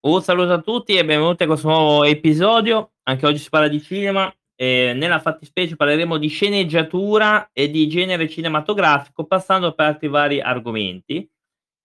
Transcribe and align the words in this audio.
Un 0.00 0.22
saluto 0.22 0.52
a 0.52 0.60
tutti 0.60 0.94
e 0.94 1.04
benvenuti 1.04 1.42
a 1.42 1.46
questo 1.46 1.66
nuovo 1.66 2.04
episodio. 2.04 2.92
Anche 3.02 3.26
oggi 3.26 3.38
si 3.38 3.48
parla 3.48 3.66
di 3.66 3.82
cinema 3.82 4.32
e 4.54 4.92
nella 4.94 5.18
fattispecie 5.18 5.74
parleremo 5.74 6.18
di 6.18 6.28
sceneggiatura 6.28 7.50
e 7.52 7.68
di 7.68 7.88
genere 7.88 8.28
cinematografico, 8.28 9.24
passando 9.24 9.74
per 9.74 9.86
altri 9.86 10.06
vari 10.06 10.40
argomenti. 10.40 11.28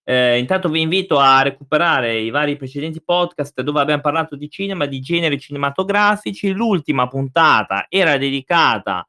Ehm, 0.04 0.38
intanto 0.38 0.70
vi 0.70 0.82
invito 0.82 1.18
a 1.18 1.42
recuperare 1.42 2.20
i 2.20 2.30
vari 2.30 2.56
precedenti 2.56 3.02
podcast 3.02 3.60
dove 3.62 3.80
abbiamo 3.80 4.02
parlato 4.04 4.36
di 4.36 4.48
cinema, 4.48 4.86
di 4.86 5.00
generi 5.00 5.40
cinematografici. 5.40 6.52
L'ultima 6.52 7.08
puntata 7.08 7.88
era 7.90 8.18
dedicata 8.18 9.08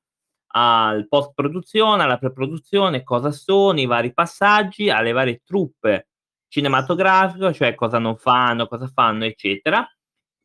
al 0.55 1.07
post 1.09 1.33
produzione, 1.35 2.05
alla 2.05 2.17
pre-produzione, 2.17 3.03
cosa 3.03 3.33
sono, 3.33 3.79
i 3.81 3.87
vari 3.87 4.15
passaggi, 4.15 4.89
alle 4.89 5.13
varie 5.13 5.43
truppe 5.45 6.07
cinematografiche, 6.55 7.53
cioè 7.53 7.75
cosa 7.75 7.99
non 7.99 8.17
fanno, 8.17 8.69
cosa 8.69 8.87
fanno, 8.87 9.25
eccetera. 9.25 9.85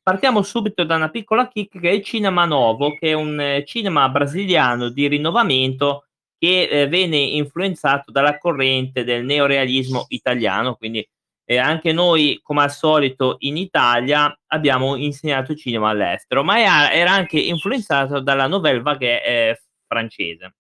Partiamo 0.01 0.41
subito 0.41 0.83
da 0.83 0.95
una 0.95 1.09
piccola 1.09 1.47
kick 1.47 1.79
che 1.79 1.89
è 1.89 1.93
il 1.93 2.03
Cinema 2.03 2.45
Novo, 2.45 2.95
che 2.97 3.09
è 3.09 3.13
un 3.13 3.39
eh, 3.39 3.63
cinema 3.63 4.09
brasiliano 4.09 4.89
di 4.89 5.07
rinnovamento 5.07 6.05
che 6.39 6.63
eh, 6.63 6.87
venne 6.87 7.17
influenzato 7.17 8.11
dalla 8.11 8.39
corrente 8.39 9.03
del 9.03 9.23
neorealismo 9.23 10.05
italiano, 10.07 10.75
quindi 10.75 11.07
eh, 11.45 11.57
anche 11.57 11.91
noi, 11.91 12.39
come 12.41 12.63
al 12.63 12.71
solito 12.71 13.35
in 13.39 13.57
Italia, 13.57 14.35
abbiamo 14.47 14.95
insegnato 14.95 15.55
cinema 15.55 15.89
all'estero, 15.89 16.43
ma 16.43 16.91
era 16.91 17.11
anche 17.11 17.39
influenzato 17.39 18.19
dalla 18.19 18.47
Nouvelle 18.47 18.81
Vague 18.81 19.23
eh, 19.23 19.61
francese. 19.85 20.55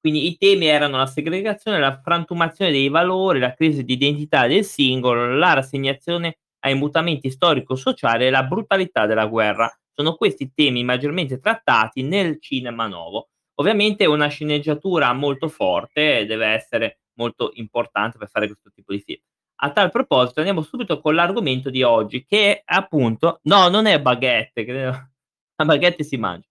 Quindi 0.00 0.26
i 0.26 0.36
temi 0.36 0.66
erano 0.66 0.98
la 0.98 1.06
segregazione, 1.06 1.78
la 1.78 2.00
frantumazione 2.00 2.70
dei 2.70 2.88
valori, 2.88 3.38
la 3.38 3.54
crisi 3.54 3.84
di 3.84 3.94
identità 3.94 4.46
del 4.46 4.64
singolo, 4.64 5.36
la 5.36 5.54
rassegnazione 5.54 6.38
ai 6.60 6.74
mutamenti 6.74 7.30
storico-sociali 7.30 8.26
e 8.26 8.30
la 8.30 8.44
brutalità 8.44 9.06
della 9.06 9.26
guerra. 9.26 9.70
Sono 9.92 10.14
questi 10.14 10.52
temi 10.54 10.84
maggiormente 10.84 11.40
trattati 11.40 12.02
nel 12.02 12.40
cinema 12.40 12.86
nuovo. 12.86 13.28
Ovviamente 13.58 14.04
una 14.06 14.28
sceneggiatura 14.28 15.12
molto 15.12 15.48
forte 15.48 16.26
deve 16.26 16.46
essere 16.48 17.00
molto 17.14 17.50
importante 17.54 18.18
per 18.18 18.28
fare 18.28 18.46
questo 18.46 18.70
tipo 18.70 18.92
di 18.92 19.00
film. 19.00 19.20
A 19.60 19.70
tal 19.72 19.90
proposito 19.90 20.40
andiamo 20.40 20.60
subito 20.60 21.00
con 21.00 21.14
l'argomento 21.14 21.70
di 21.70 21.82
oggi 21.82 22.24
che 22.26 22.58
è 22.58 22.62
appunto 22.66 23.40
no, 23.44 23.68
non 23.68 23.86
è 23.86 24.00
baguette, 24.00 24.64
credo. 24.64 24.90
La 25.56 25.64
baguette 25.64 26.04
si 26.04 26.18
mangia. 26.18 26.46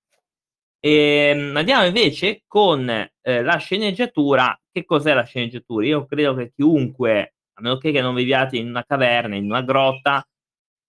Ehm, 0.88 1.56
andiamo 1.58 1.84
invece 1.88 2.44
con, 2.46 2.88
ehm, 2.88 3.44
la 3.44 3.58
sceneggiatura. 3.58 4.56
Che 4.72 4.86
cos'è 4.86 5.16
la 5.16 5.24
sceneggiatura? 5.24 5.84
Io 5.88 6.06
credo 6.06 6.36
che 6.36 6.52
chiunque, 6.54 7.34
a 7.54 7.62
meno 7.62 7.78
che 7.80 7.92
non 8.02 8.14
viviate 8.14 8.58
in 8.58 8.68
una 8.70 8.84
caverna, 8.86 9.36
in 9.36 9.46
una 9.46 9.64
grotta, 9.64 10.24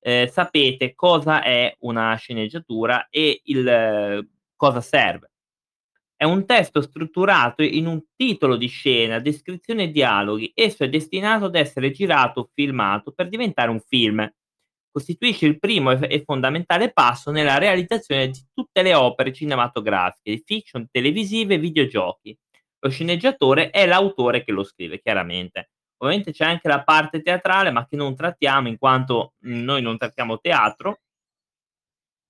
ehm, 0.00 0.26
sapete 0.28 0.94
cosa 0.94 1.42
è 1.42 1.74
una 1.80 2.14
sceneggiatura 2.16 3.06
e 3.08 3.40
il 3.44 4.28
cosa 4.54 4.80
serve. 4.82 5.30
È 6.16 6.24
un 6.24 6.46
testo 6.46 6.82
strutturato 6.82 7.62
in 7.62 7.86
un 7.86 8.02
titolo 8.16 8.56
di 8.56 8.68
scena, 8.68 9.18
descrizione 9.20 9.84
e 9.84 9.90
dialoghi. 9.92 10.52
Esso 10.54 10.84
è 10.84 10.88
destinato 10.90 11.46
ad 11.46 11.56
essere 11.56 11.90
girato 11.92 12.40
o 12.40 12.50
filmato 12.54 13.12
per 13.12 13.28
diventare 13.28 13.70
un 13.70 13.80
film 13.80 14.28
costituisce 14.96 15.44
il 15.44 15.58
primo 15.58 15.90
e, 15.90 16.22
fondamentale 16.24 16.90
passo 16.90 17.30
nella 17.30 17.58
realizzazione 17.58 18.28
di 18.28 18.42
tutte 18.54 18.80
le 18.80 18.94
opere 18.94 19.30
cinematografiche, 19.30 20.42
fiction, 20.42 20.88
televisive 20.90 21.56
e 21.56 21.58
videogiochi. 21.58 22.34
Lo 22.78 22.88
sceneggiatore 22.88 23.68
è 23.68 23.84
l'autore 23.84 24.42
che 24.42 24.52
lo 24.52 24.64
scrive, 24.64 24.98
chiaramente. 25.02 25.68
Ovviamente 25.98 26.32
c'è 26.32 26.46
anche 26.46 26.68
la 26.68 26.82
parte 26.82 27.20
teatrale, 27.20 27.70
ma 27.70 27.86
che 27.86 27.94
non 27.94 28.16
trattiamo 28.16 28.68
in 28.68 28.78
quanto 28.78 29.34
noi 29.40 29.82
non 29.82 29.98
trattiamo 29.98 30.40
teatro. 30.40 31.00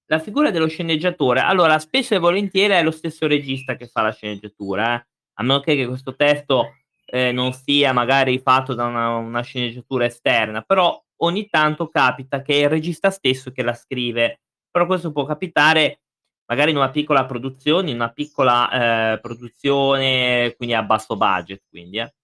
La 0.06 0.19
figura 0.19 0.50
dello 0.50 0.67
sceneggiatore, 0.67 1.39
allora, 1.39 1.78
spesso 1.78 2.17
e 2.17 2.19
volentieri 2.19 2.72
è 2.72 2.83
lo 2.83 2.91
stesso 2.91 3.28
regista 3.28 3.77
che 3.77 3.87
fa 3.87 4.03
la 4.03 4.12
sceneggiatura, 4.12 4.97
eh? 4.97 5.06
a 5.34 5.43
meno 5.44 5.60
che 5.60 5.87
questo 5.87 6.16
testo 6.16 6.78
eh, 7.05 7.31
non 7.31 7.53
sia 7.53 7.93
magari 7.93 8.41
fatto 8.41 8.75
da 8.75 8.87
una, 8.87 9.15
una 9.15 9.43
sceneggiatura 9.43 10.06
esterna, 10.06 10.62
però 10.62 11.00
ogni 11.19 11.49
tanto 11.49 11.88
capita 11.88 12.43
che 12.43 12.54
è 12.54 12.62
il 12.65 12.69
regista 12.69 13.10
stesso 13.10 13.53
che 13.53 13.62
la 13.62 13.75
scrive, 13.75 14.41
però 14.71 14.87
questo 14.87 15.12
può 15.12 15.25
capitare 15.25 16.00
magari 16.47 16.71
in 16.71 16.77
una 16.77 16.91
piccola 16.91 17.25
produzione, 17.27 17.91
in 17.91 17.97
una 17.97 18.12
piccola 18.12 19.15
eh, 19.15 19.21
produzione, 19.21 20.55
quindi 20.56 20.75
a 20.75 20.82
basso 20.82 21.16
budget, 21.16 21.62
quindi, 21.69 21.99
eh. 21.99 22.15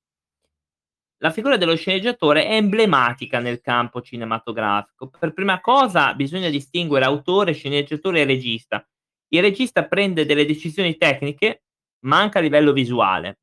La 1.22 1.30
figura 1.30 1.56
dello 1.56 1.76
sceneggiatore 1.76 2.46
è 2.46 2.56
emblematica 2.56 3.38
nel 3.38 3.60
campo 3.60 4.02
cinematografico. 4.02 5.08
Per 5.08 5.32
prima 5.32 5.60
cosa 5.60 6.14
bisogna 6.14 6.48
distinguere 6.48 7.04
autore, 7.04 7.52
sceneggiatore 7.52 8.22
e 8.22 8.24
regista. 8.24 8.84
Il 9.28 9.40
regista 9.40 9.86
prende 9.86 10.26
delle 10.26 10.44
decisioni 10.44 10.96
tecniche, 10.96 11.62
ma 12.06 12.18
anche 12.18 12.38
a 12.38 12.40
livello 12.40 12.72
visuale. 12.72 13.38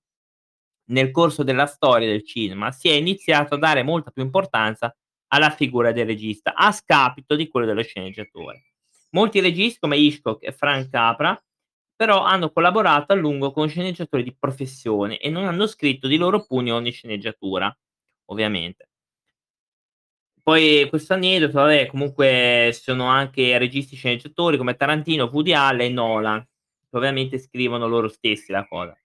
Nel 0.89 1.09
corso 1.11 1.43
della 1.43 1.67
storia 1.67 2.09
del 2.09 2.25
cinema 2.25 2.71
si 2.71 2.89
è 2.89 2.93
iniziato 2.93 3.55
a 3.55 3.57
dare 3.57 3.81
molta 3.81 4.11
più 4.11 4.23
importanza 4.23 4.93
alla 5.29 5.49
figura 5.49 5.91
del 5.91 6.05
regista, 6.05 6.53
a 6.53 6.71
scapito 6.71 7.35
di 7.35 7.47
quello 7.47 7.65
dello 7.65 7.83
sceneggiatore. 7.83 8.65
Molti 9.11 9.39
registi 9.39 9.79
come 9.79 9.97
Hitchcock 9.97 10.45
e 10.45 10.51
Frank 10.51 10.89
Capra 10.89 11.41
però 11.99 12.23
hanno 12.23 12.49
collaborato 12.51 13.11
a 13.11 13.15
lungo 13.17 13.51
con 13.51 13.67
sceneggiatori 13.67 14.23
di 14.23 14.33
professione 14.33 15.17
e 15.17 15.29
non 15.29 15.43
hanno 15.45 15.67
scritto 15.67 16.07
di 16.07 16.15
loro 16.15 16.45
pugno 16.45 16.75
ogni 16.75 16.91
sceneggiatura, 16.91 17.77
ovviamente. 18.27 18.89
Poi 20.41 20.87
questo 20.87 21.13
aneddoto, 21.13 21.59
vabbè, 21.59 21.87
comunque 21.87 22.71
sono 22.73 23.07
anche 23.07 23.57
registi 23.57 23.97
sceneggiatori 23.97 24.55
come 24.55 24.75
Tarantino, 24.75 25.25
Woody 25.25 25.51
Allen 25.51 25.91
e 25.91 25.93
Nolan, 25.93 26.39
che 26.89 26.97
ovviamente 26.97 27.37
scrivono 27.37 27.85
loro 27.85 28.07
stessi 28.07 28.51
la 28.53 28.65
cosa. 28.65 28.97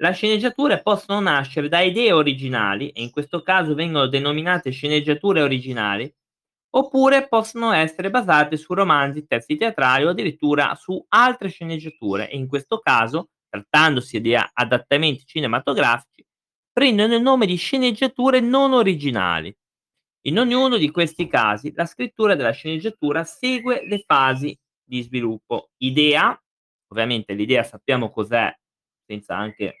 Le 0.00 0.12
sceneggiature 0.12 0.80
possono 0.80 1.18
nascere 1.18 1.68
da 1.68 1.80
idee 1.80 2.12
originali, 2.12 2.90
e 2.90 3.02
in 3.02 3.10
questo 3.10 3.42
caso 3.42 3.74
vengono 3.74 4.06
denominate 4.06 4.70
sceneggiature 4.70 5.42
originali, 5.42 6.08
oppure 6.70 7.26
possono 7.26 7.72
essere 7.72 8.08
basate 8.08 8.56
su 8.56 8.74
romanzi, 8.74 9.26
testi 9.26 9.56
teatrali 9.56 10.04
o 10.04 10.10
addirittura 10.10 10.72
su 10.76 11.04
altre 11.08 11.48
sceneggiature, 11.48 12.30
e 12.30 12.36
in 12.36 12.46
questo 12.46 12.78
caso, 12.78 13.30
trattandosi 13.48 14.20
di 14.20 14.36
adattamenti 14.36 15.24
cinematografici, 15.26 16.24
prendono 16.72 17.16
il 17.16 17.22
nome 17.22 17.46
di 17.46 17.56
sceneggiature 17.56 18.38
non 18.38 18.74
originali. 18.74 19.52
In 20.28 20.38
ognuno 20.38 20.76
di 20.76 20.92
questi 20.92 21.26
casi 21.26 21.72
la 21.74 21.86
scrittura 21.86 22.36
della 22.36 22.52
sceneggiatura 22.52 23.24
segue 23.24 23.84
le 23.84 24.04
fasi 24.06 24.56
di 24.84 25.02
sviluppo. 25.02 25.70
Idea, 25.78 26.40
ovviamente 26.92 27.32
l'idea 27.32 27.64
sappiamo 27.64 28.10
cos'è, 28.10 28.56
senza 29.04 29.36
anche 29.36 29.74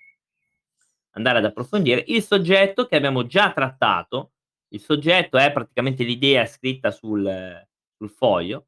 andare 1.18 1.38
ad 1.38 1.44
approfondire. 1.44 2.04
Il 2.08 2.22
soggetto 2.22 2.86
che 2.86 2.96
abbiamo 2.96 3.26
già 3.26 3.52
trattato, 3.52 4.32
il 4.68 4.80
soggetto 4.80 5.36
è 5.38 5.52
praticamente 5.52 6.04
l'idea 6.04 6.46
scritta 6.46 6.90
sul, 6.90 7.66
sul 7.96 8.10
foglio, 8.10 8.66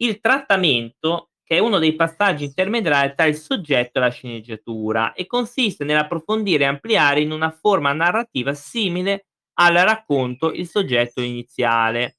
il 0.00 0.20
trattamento 0.20 1.30
che 1.42 1.56
è 1.56 1.60
uno 1.60 1.78
dei 1.78 1.94
passaggi 1.94 2.44
intermediari 2.44 3.14
tra 3.14 3.24
il 3.24 3.34
soggetto 3.34 3.98
e 3.98 4.02
la 4.02 4.10
sceneggiatura 4.10 5.14
e 5.14 5.26
consiste 5.26 5.82
nell'approfondire 5.82 6.64
e 6.64 6.66
ampliare 6.66 7.20
in 7.20 7.30
una 7.32 7.50
forma 7.50 7.92
narrativa 7.94 8.52
simile 8.52 9.28
al 9.54 9.74
racconto 9.74 10.52
il 10.52 10.68
soggetto 10.68 11.22
iniziale. 11.22 12.18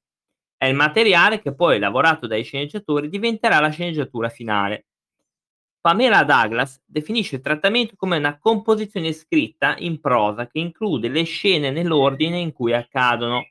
È 0.57 0.65
il 0.65 0.75
materiale 0.75 1.39
che 1.39 1.53
poi, 1.53 1.79
lavorato 1.79 2.27
dai 2.27 2.43
sceneggiatori, 2.43 3.07
diventerà 3.07 3.59
la 3.59 3.69
sceneggiatura 3.69 4.29
finale. 4.29 4.87
Pamela 5.81 6.23
Douglas 6.25 6.81
definisce 6.85 7.37
il 7.37 7.41
trattamento 7.41 7.93
come 7.95 8.17
una 8.17 8.37
composizione 8.37 9.13
scritta 9.13 9.75
in 9.77 10.01
prosa 10.01 10.45
che 10.47 10.59
include 10.59 11.07
le 11.07 11.23
scene 11.23 11.71
nell'ordine 11.71 12.37
in 12.37 12.51
cui 12.51 12.73
accadono, 12.73 13.47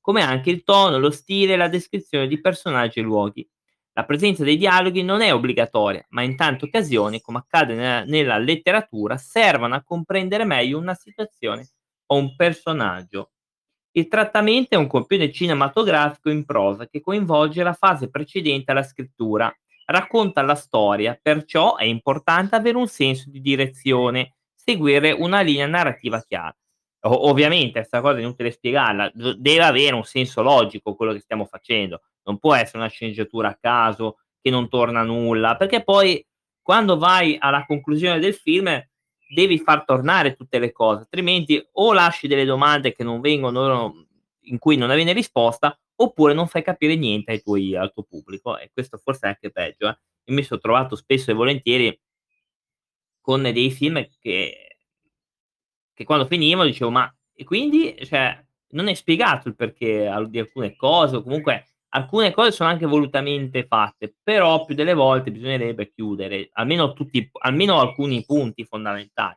come 0.00 0.22
anche 0.22 0.50
il 0.50 0.62
tono, 0.62 0.98
lo 0.98 1.10
stile 1.10 1.54
e 1.54 1.56
la 1.56 1.68
descrizione 1.68 2.28
di 2.28 2.40
personaggi 2.40 3.00
e 3.00 3.02
luoghi. 3.02 3.48
La 3.94 4.04
presenza 4.04 4.44
dei 4.44 4.56
dialoghi 4.56 5.02
non 5.02 5.22
è 5.22 5.34
obbligatoria, 5.34 6.06
ma 6.10 6.22
in 6.22 6.36
tante 6.36 6.66
occasioni, 6.66 7.20
come 7.20 7.38
accade 7.38 7.74
nella, 7.74 8.04
nella 8.04 8.38
letteratura, 8.38 9.16
servono 9.16 9.74
a 9.74 9.82
comprendere 9.82 10.44
meglio 10.44 10.78
una 10.78 10.94
situazione 10.94 11.68
o 12.06 12.16
un 12.16 12.36
personaggio. 12.36 13.32
Il 13.90 14.08
trattamento 14.08 14.74
è 14.74 14.78
un 14.78 14.86
compione 14.86 15.30
cinematografico 15.30 16.30
in 16.30 16.44
prosa 16.44 16.86
che 16.86 17.00
coinvolge 17.00 17.62
la 17.62 17.74
fase 17.74 18.08
precedente 18.08 18.70
alla 18.70 18.82
scrittura, 18.82 19.54
racconta 19.86 20.42
la 20.42 20.54
storia, 20.54 21.18
perciò 21.20 21.76
è 21.76 21.84
importante 21.84 22.56
avere 22.56 22.76
un 22.76 22.86
senso 22.86 23.30
di 23.30 23.40
direzione, 23.40 24.34
seguire 24.54 25.12
una 25.12 25.40
linea 25.40 25.66
narrativa 25.66 26.22
chiara. 26.22 26.56
O- 27.04 27.28
ovviamente 27.28 27.80
questa 27.80 28.00
cosa 28.00 28.18
è 28.18 28.20
inutile 28.20 28.50
spiegarla, 28.50 29.10
deve 29.14 29.62
avere 29.62 29.94
un 29.94 30.04
senso 30.04 30.42
logico 30.42 30.94
quello 30.94 31.12
che 31.12 31.20
stiamo 31.20 31.44
facendo, 31.46 32.02
non 32.24 32.38
può 32.38 32.54
essere 32.54 32.78
una 32.78 32.88
sceneggiatura 32.88 33.48
a 33.48 33.58
caso 33.60 34.18
che 34.40 34.50
non 34.50 34.68
torna 34.68 35.00
a 35.00 35.04
nulla, 35.04 35.56
perché 35.56 35.82
poi 35.82 36.24
quando 36.60 36.96
vai 36.96 37.36
alla 37.38 37.64
conclusione 37.66 38.20
del 38.20 38.34
film 38.34 38.68
devi 39.34 39.58
far 39.58 39.84
tornare 39.84 40.34
tutte 40.34 40.58
le 40.58 40.72
cose, 40.72 41.00
altrimenti 41.00 41.64
o 41.72 41.92
lasci 41.92 42.28
delle 42.28 42.44
domande 42.44 42.92
che 42.92 43.02
non 43.02 43.20
vengono 43.20 44.06
in 44.42 44.58
cui 44.58 44.76
non 44.76 44.90
avviene 44.90 45.12
risposta, 45.12 45.76
oppure 45.96 46.34
non 46.34 46.48
fai 46.48 46.62
capire 46.62 46.96
niente 46.96 47.32
ai 47.32 47.42
tuoi 47.42 47.76
al 47.76 47.92
tuo 47.92 48.04
pubblico 48.04 48.58
e 48.58 48.70
questo 48.72 48.98
forse 48.98 49.26
è 49.26 49.28
anche 49.30 49.50
peggio, 49.50 49.88
eh. 49.88 49.98
Io 50.26 50.34
mi 50.34 50.42
son 50.44 50.60
trovato 50.60 50.94
spesso 50.96 51.30
e 51.32 51.34
volentieri 51.34 51.98
con 53.24 53.40
dei 53.42 53.70
film 53.70 54.04
che 54.20 54.76
che 55.98 56.04
quando 56.04 56.26
finivano 56.26 56.68
dicevo: 56.68 56.90
"Ma 56.90 57.12
e 57.34 57.44
quindi?" 57.44 57.94
Cioè, 58.04 58.44
non 58.70 58.88
è 58.88 58.94
spiegato 58.94 59.48
il 59.48 59.54
perché 59.56 60.10
di 60.28 60.38
alcune 60.38 60.74
cose 60.76 61.16
o 61.16 61.22
comunque 61.22 61.66
alcune 61.94 62.32
cose 62.32 62.52
sono 62.52 62.70
anche 62.70 62.86
volutamente 62.86 63.66
fatte, 63.66 64.14
però 64.22 64.64
più 64.64 64.74
delle 64.74 64.94
volte 64.94 65.30
bisognerebbe 65.30 65.90
chiudere 65.92 66.48
almeno 66.54 66.92
tutti 66.94 67.28
almeno 67.40 67.78
alcuni 67.80 68.24
punti 68.24 68.64
fondamentali. 68.64 69.36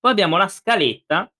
Poi 0.00 0.12
abbiamo 0.12 0.36
la 0.36 0.46
scaletta, 0.48 1.30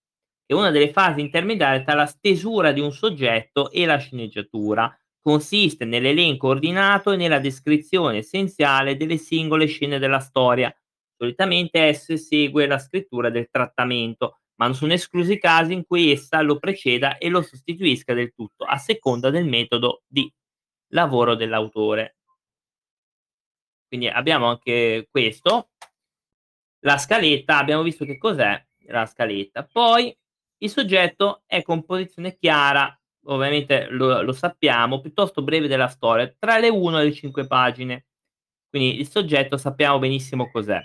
è 0.48 0.54
una 0.54 0.70
delle 0.70 0.90
fasi 0.92 1.20
intermediarie 1.20 1.84
tra 1.84 1.92
la 1.92 2.06
stesura 2.06 2.72
di 2.72 2.80
un 2.80 2.90
soggetto 2.90 3.70
e 3.70 3.84
la 3.84 3.98
sceneggiatura. 3.98 4.90
Consiste 5.20 5.84
nell'elenco 5.84 6.48
ordinato 6.48 7.12
e 7.12 7.16
nella 7.16 7.38
descrizione 7.38 8.18
essenziale 8.18 8.96
delle 8.96 9.18
singole 9.18 9.66
scene 9.66 9.98
della 9.98 10.20
storia. 10.20 10.74
Solitamente 11.18 11.80
esse 11.80 12.16
segue 12.16 12.66
la 12.66 12.78
scrittura 12.78 13.28
del 13.28 13.50
trattamento, 13.50 14.38
ma 14.54 14.64
non 14.64 14.74
sono 14.74 14.94
esclusi 14.94 15.38
casi 15.38 15.74
in 15.74 15.84
cui 15.84 16.12
essa 16.12 16.40
lo 16.40 16.58
preceda 16.58 17.18
e 17.18 17.28
lo 17.28 17.42
sostituisca 17.42 18.14
del 18.14 18.32
tutto, 18.34 18.64
a 18.64 18.78
seconda 18.78 19.28
del 19.28 19.44
metodo 19.44 20.04
di 20.06 20.32
lavoro 20.92 21.34
dell'autore. 21.34 22.16
Quindi 23.86 24.08
abbiamo 24.08 24.46
anche 24.46 25.08
questo. 25.10 25.72
La 26.86 26.96
scaletta, 26.96 27.58
abbiamo 27.58 27.82
visto 27.82 28.06
che 28.06 28.16
cos'è 28.16 28.66
la 28.86 29.04
scaletta. 29.04 29.68
Poi 29.70 30.16
il 30.58 30.70
soggetto 30.70 31.42
è 31.46 31.62
composizione 31.62 32.36
chiara, 32.36 32.96
ovviamente 33.24 33.88
lo, 33.90 34.22
lo 34.22 34.32
sappiamo, 34.32 35.00
piuttosto 35.00 35.42
breve 35.42 35.68
della 35.68 35.88
storia, 35.88 36.32
tra 36.38 36.58
le 36.58 36.68
1 36.68 37.00
e 37.00 37.04
le 37.04 37.12
5 37.12 37.46
pagine. 37.46 38.06
Quindi 38.68 39.00
il 39.00 39.08
soggetto 39.08 39.56
sappiamo 39.56 39.98
benissimo 39.98 40.50
cos'è. 40.50 40.80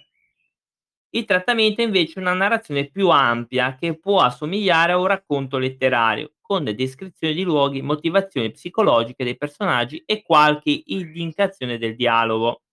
Il 1.16 1.26
trattamento 1.26 1.82
è 1.82 1.86
invece 1.86 2.20
una 2.20 2.34
narrazione 2.34 2.90
più 2.90 3.10
ampia 3.10 3.76
che 3.76 4.00
può 4.00 4.22
assomigliare 4.22 4.94
a 4.94 4.98
un 4.98 5.06
racconto 5.06 5.60
letterario, 5.60 6.34
con 6.42 6.64
descrizioni 6.64 7.36
di 7.36 7.44
luoghi, 7.44 7.82
motivazioni 7.82 8.52
psicologiche 8.52 9.24
dei 9.24 9.38
personaggi 9.38 10.02
e 10.06 10.24
qualche 10.24 10.82
indicazione 10.86 11.78
del 11.78 11.96
dialogo. 11.96 12.64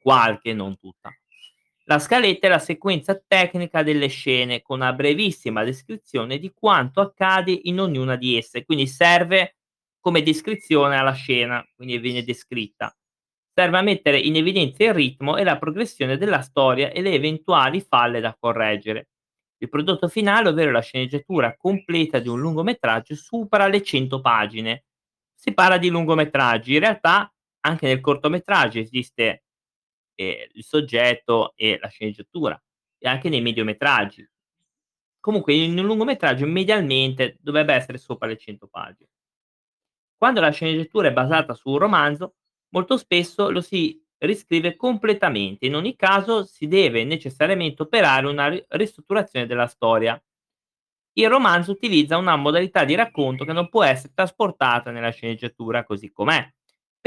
Qualche, 0.00 0.52
non 0.52 0.78
tutta. 0.78 1.17
La 1.88 1.98
scaletta 1.98 2.46
è 2.46 2.50
la 2.50 2.58
sequenza 2.58 3.18
tecnica 3.26 3.82
delle 3.82 4.08
scene, 4.08 4.62
con 4.62 4.80
una 4.80 4.92
brevissima 4.92 5.64
descrizione 5.64 6.38
di 6.38 6.52
quanto 6.54 7.00
accade 7.00 7.58
in 7.62 7.80
ognuna 7.80 8.16
di 8.16 8.36
esse, 8.36 8.64
quindi 8.64 8.86
serve 8.86 9.56
come 9.98 10.22
descrizione 10.22 10.96
alla 10.96 11.12
scena, 11.12 11.66
quindi 11.74 11.98
viene 11.98 12.22
descritta 12.22 12.94
serve 13.58 13.78
a 13.78 13.82
mettere 13.82 14.20
in 14.20 14.36
evidenza 14.36 14.84
il 14.84 14.94
ritmo 14.94 15.36
e 15.36 15.42
la 15.42 15.58
progressione 15.58 16.16
della 16.16 16.42
storia 16.42 16.92
e 16.92 17.00
le 17.00 17.10
eventuali 17.10 17.80
falle 17.80 18.20
da 18.20 18.36
correggere. 18.38 19.08
Il 19.58 19.68
prodotto 19.68 20.06
finale, 20.06 20.50
ovvero 20.50 20.70
la 20.70 20.80
sceneggiatura 20.80 21.56
completa 21.56 22.20
di 22.20 22.28
un 22.28 22.38
lungometraggio, 22.38 23.16
supera 23.16 23.66
le 23.66 23.82
100 23.82 24.20
pagine. 24.20 24.84
Si 25.34 25.52
parla 25.54 25.76
di 25.76 25.88
lungometraggi, 25.88 26.74
in 26.74 26.78
realtà 26.78 27.32
anche 27.62 27.88
nel 27.88 28.00
cortometraggio 28.00 28.78
esiste 28.78 29.42
eh, 30.18 30.50
il 30.52 30.64
soggetto 30.64 31.52
e 31.54 31.78
la 31.80 31.88
sceneggiatura, 31.88 32.60
e 32.98 33.08
anche 33.08 33.28
nei 33.28 33.40
mediometraggi. 33.40 34.28
Comunque 35.20 35.54
in 35.54 35.78
un 35.78 35.86
lungometraggio 35.86 36.46
medialmente 36.46 37.36
dovrebbe 37.40 37.74
essere 37.74 37.98
sopra 37.98 38.26
le 38.26 38.36
100 38.36 38.66
pagine. 38.66 39.10
Quando 40.16 40.40
la 40.40 40.50
sceneggiatura 40.50 41.08
è 41.08 41.12
basata 41.12 41.54
su 41.54 41.70
un 41.70 41.78
romanzo, 41.78 42.34
molto 42.70 42.96
spesso 42.96 43.50
lo 43.50 43.60
si 43.60 44.04
riscrive 44.18 44.74
completamente. 44.74 45.66
In 45.66 45.76
ogni 45.76 45.94
caso 45.94 46.44
si 46.44 46.66
deve 46.66 47.04
necessariamente 47.04 47.82
operare 47.82 48.26
una 48.26 48.48
ristrutturazione 48.68 49.46
della 49.46 49.68
storia. 49.68 50.20
Il 51.12 51.28
romanzo 51.28 51.70
utilizza 51.70 52.16
una 52.16 52.34
modalità 52.34 52.84
di 52.84 52.96
racconto 52.96 53.44
che 53.44 53.52
non 53.52 53.68
può 53.68 53.84
essere 53.84 54.12
trasportata 54.14 54.90
nella 54.90 55.10
sceneggiatura 55.10 55.84
così 55.84 56.10
com'è, 56.10 56.52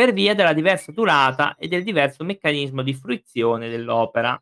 per 0.01 0.13
via 0.13 0.33
della 0.33 0.53
diversa 0.53 0.91
durata 0.91 1.55
e 1.57 1.67
del 1.67 1.83
diverso 1.83 2.23
meccanismo 2.23 2.81
di 2.81 2.91
fruizione 2.91 3.69
dell'opera. 3.69 4.35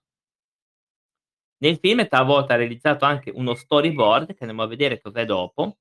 Nel 1.58 1.78
film 1.80 2.00
è 2.00 2.08
talvolta 2.08 2.56
realizzato 2.56 3.04
anche 3.04 3.30
uno 3.30 3.56
storyboard, 3.56 4.28
che 4.28 4.38
andiamo 4.40 4.64
a 4.64 4.68
vedere 4.68 5.02
cos'è 5.02 5.26
dopo, 5.26 5.80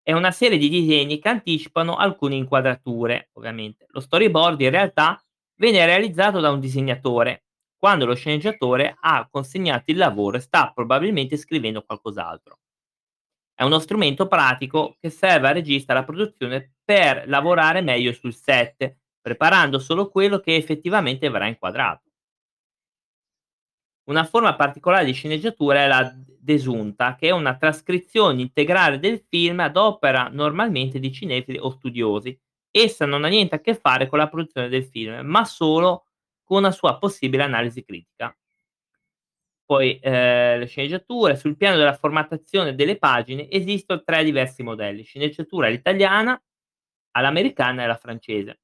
è 0.00 0.12
una 0.12 0.30
serie 0.30 0.58
di 0.58 0.68
disegni 0.68 1.18
che 1.18 1.28
anticipano 1.28 1.96
alcune 1.96 2.36
inquadrature, 2.36 3.30
ovviamente. 3.32 3.86
Lo 3.88 3.98
storyboard 3.98 4.60
in 4.60 4.70
realtà 4.70 5.20
viene 5.56 5.84
realizzato 5.84 6.38
da 6.38 6.52
un 6.52 6.60
disegnatore, 6.60 7.46
quando 7.76 8.06
lo 8.06 8.14
sceneggiatore 8.14 8.96
ha 9.00 9.26
consegnato 9.28 9.90
il 9.90 9.96
lavoro 9.96 10.36
e 10.36 10.40
sta 10.40 10.70
probabilmente 10.72 11.36
scrivendo 11.36 11.82
qualcos'altro. 11.82 12.60
È 13.52 13.64
uno 13.64 13.80
strumento 13.80 14.28
pratico 14.28 14.96
che 15.00 15.10
serve 15.10 15.48
al 15.48 15.54
regista 15.54 15.90
alla 15.90 16.04
produzione 16.04 16.73
per 16.84 17.24
lavorare 17.28 17.80
meglio 17.80 18.12
sul 18.12 18.34
set, 18.34 18.98
preparando 19.20 19.78
solo 19.78 20.10
quello 20.10 20.38
che 20.38 20.54
effettivamente 20.54 21.30
verrà 21.30 21.46
inquadrato. 21.46 22.02
Una 24.04 24.24
forma 24.24 24.54
particolare 24.54 25.06
di 25.06 25.12
sceneggiatura 25.12 25.82
è 25.82 25.86
la 25.86 26.14
desunta, 26.44 27.14
che 27.14 27.28
è 27.28 27.30
una 27.30 27.56
trascrizione 27.56 28.42
integrale 28.42 28.98
del 28.98 29.24
film 29.26 29.60
ad 29.60 29.78
opera 29.78 30.28
normalmente 30.30 30.98
di 30.98 31.10
cinefili 31.10 31.56
o 31.58 31.70
studiosi. 31.70 32.38
Essa 32.70 33.06
non 33.06 33.24
ha 33.24 33.28
niente 33.28 33.54
a 33.54 33.60
che 33.60 33.74
fare 33.74 34.08
con 34.08 34.18
la 34.18 34.28
produzione 34.28 34.68
del 34.68 34.84
film, 34.84 35.20
ma 35.26 35.46
solo 35.46 36.08
con 36.42 36.58
una 36.58 36.70
sua 36.70 36.98
possibile 36.98 37.44
analisi 37.44 37.82
critica. 37.82 38.36
Poi 39.64 39.98
eh, 39.98 40.58
le 40.58 40.66
sceneggiature, 40.66 41.36
sul 41.36 41.56
piano 41.56 41.78
della 41.78 41.94
formattazione 41.94 42.74
delle 42.74 42.98
pagine 42.98 43.48
esistono 43.48 44.02
tre 44.02 44.22
diversi 44.22 44.62
modelli, 44.62 45.02
sceneggiatura 45.02 45.68
all'italiana, 45.68 46.38
all'americana 47.16 47.82
e 47.82 47.84
alla 47.84 47.96
francese. 47.96 48.60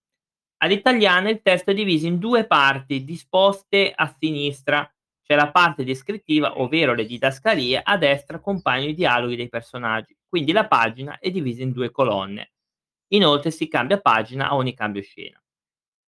All'italiana 0.58 1.30
il 1.30 1.40
testo 1.42 1.70
è 1.70 1.74
diviso 1.74 2.06
in 2.06 2.18
due 2.18 2.46
parti 2.46 3.04
disposte 3.04 3.92
a 3.94 4.14
sinistra 4.18 4.90
c'è 5.30 5.36
la 5.36 5.52
parte 5.52 5.84
descrittiva, 5.84 6.60
ovvero 6.60 6.92
le 6.92 7.06
didascalie, 7.06 7.80
a 7.80 7.96
destra 7.96 8.40
compagno 8.40 8.88
i 8.88 8.94
dialoghi 8.94 9.36
dei 9.36 9.48
personaggi, 9.48 10.16
quindi 10.28 10.50
la 10.50 10.66
pagina 10.66 11.20
è 11.20 11.30
divisa 11.30 11.62
in 11.62 11.70
due 11.70 11.92
colonne. 11.92 12.52
Inoltre 13.12 13.52
si 13.52 13.68
cambia 13.68 14.00
pagina 14.00 14.48
a 14.48 14.56
ogni 14.56 14.74
cambio 14.74 15.02
scena. 15.02 15.40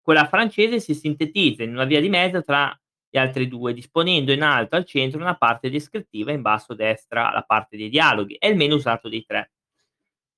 Quella 0.02 0.28
francese 0.28 0.80
si 0.80 0.96
sintetizza 0.96 1.62
in 1.62 1.70
una 1.70 1.86
via 1.86 2.02
di 2.02 2.10
mezzo 2.10 2.44
tra 2.44 2.76
gli 3.08 3.18
altri 3.18 3.48
due, 3.48 3.74
disponendo 3.74 4.32
in 4.32 4.42
alto 4.42 4.76
al 4.76 4.86
centro 4.86 5.20
una 5.20 5.36
parte 5.36 5.70
descrittiva 5.70 6.32
e 6.32 6.36
in 6.36 6.42
basso 6.42 6.72
a 6.72 6.76
destra 6.76 7.32
la 7.32 7.44
parte 7.44 7.78
dei 7.78 7.90
dialoghi, 7.90 8.38
è 8.40 8.48
il 8.48 8.56
meno 8.56 8.76
usato 8.76 9.08
dei 9.08 9.24
tre. 9.24 9.52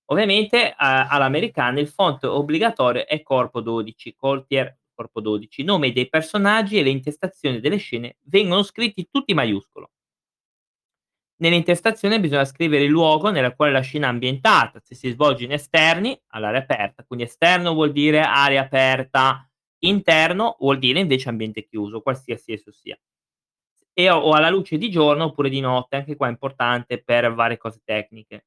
Ovviamente 0.07 0.69
eh, 0.69 0.75
all'americana 0.75 1.79
il 1.79 1.87
font 1.87 2.23
obbligatorio 2.23 3.05
è 3.05 3.21
corpo 3.21 3.61
12, 3.61 4.15
Coltier 4.15 4.77
corpo 4.93 5.21
12. 5.21 5.61
I 5.61 5.63
nomi 5.63 5.91
dei 5.91 6.07
personaggi 6.09 6.77
e 6.77 6.83
le 6.83 6.89
intestazioni 6.89 7.59
delle 7.59 7.77
scene 7.77 8.17
vengono 8.23 8.63
scritti 8.63 9.07
tutti 9.11 9.31
in 9.31 9.37
maiuscolo. 9.37 9.89
Nell'intestazione 11.37 12.19
bisogna 12.19 12.45
scrivere 12.45 12.83
il 12.83 12.89
luogo 12.89 13.29
nella 13.29 13.53
quale 13.53 13.71
la 13.71 13.81
scena 13.81 14.07
è 14.07 14.09
ambientata, 14.09 14.79
se 14.81 14.95
si 14.95 15.09
svolge 15.09 15.43
in 15.43 15.51
esterni, 15.51 16.17
all'area 16.27 16.61
aperta, 16.61 17.03
quindi 17.03 17.25
esterno 17.25 17.73
vuol 17.73 17.91
dire 17.91 18.21
area 18.21 18.61
aperta, 18.61 19.45
interno 19.79 20.55
vuol 20.59 20.79
dire 20.79 20.99
invece 20.99 21.29
ambiente 21.29 21.65
chiuso, 21.65 22.01
qualsiasi 22.01 22.53
esso 22.53 22.71
sia. 22.71 22.97
E 23.95 24.09
o 24.09 24.31
alla 24.31 24.49
luce 24.49 24.77
di 24.77 24.89
giorno 24.89 25.25
oppure 25.25 25.49
di 25.49 25.59
notte, 25.59 25.97
anche 25.97 26.15
qua 26.15 26.27
è 26.27 26.31
importante 26.31 27.03
per 27.03 27.33
varie 27.33 27.57
cose 27.57 27.81
tecniche. 27.83 28.45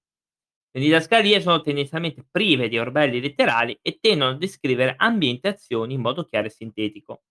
Le 0.76 0.82
didascalie 0.82 1.40
sono 1.40 1.62
tendenzialmente 1.62 2.22
prive 2.30 2.68
di 2.68 2.78
orbelli 2.78 3.18
letterali 3.18 3.78
e 3.80 3.98
tendono 3.98 4.32
a 4.32 4.36
descrivere 4.36 4.92
ambientazioni 4.98 5.94
in 5.94 6.02
modo 6.02 6.24
chiaro 6.24 6.48
e 6.48 6.50
sintetico. 6.50 7.22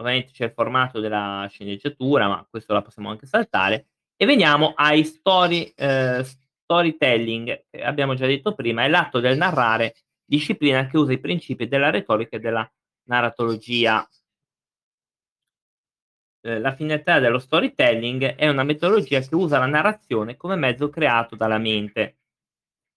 Ovviamente 0.00 0.32
c'è 0.32 0.46
il 0.46 0.52
formato 0.52 0.98
della 0.98 1.46
sceneggiatura, 1.48 2.26
ma 2.26 2.44
questo 2.50 2.72
la 2.72 2.82
possiamo 2.82 3.10
anche 3.10 3.26
saltare. 3.26 3.86
E 4.16 4.26
veniamo 4.26 4.72
ai 4.74 5.04
story, 5.04 5.72
eh, 5.76 6.24
storytelling, 6.64 7.66
che 7.70 7.84
abbiamo 7.84 8.14
già 8.16 8.26
detto 8.26 8.52
prima, 8.52 8.82
è 8.82 8.88
l'atto 8.88 9.20
del 9.20 9.36
narrare, 9.36 9.94
disciplina 10.24 10.88
che 10.88 10.96
usa 10.96 11.12
i 11.12 11.20
principi 11.20 11.68
della 11.68 11.90
retorica 11.90 12.36
e 12.36 12.40
della 12.40 12.68
narratologia. 13.04 14.08
Eh, 16.40 16.58
la 16.58 16.74
finalità 16.74 17.20
dello 17.20 17.38
storytelling 17.38 18.34
è 18.34 18.48
una 18.48 18.64
metodologia 18.64 19.20
che 19.20 19.36
usa 19.36 19.60
la 19.60 19.66
narrazione 19.66 20.36
come 20.36 20.56
mezzo 20.56 20.88
creato 20.88 21.36
dalla 21.36 21.58
mente 21.58 22.16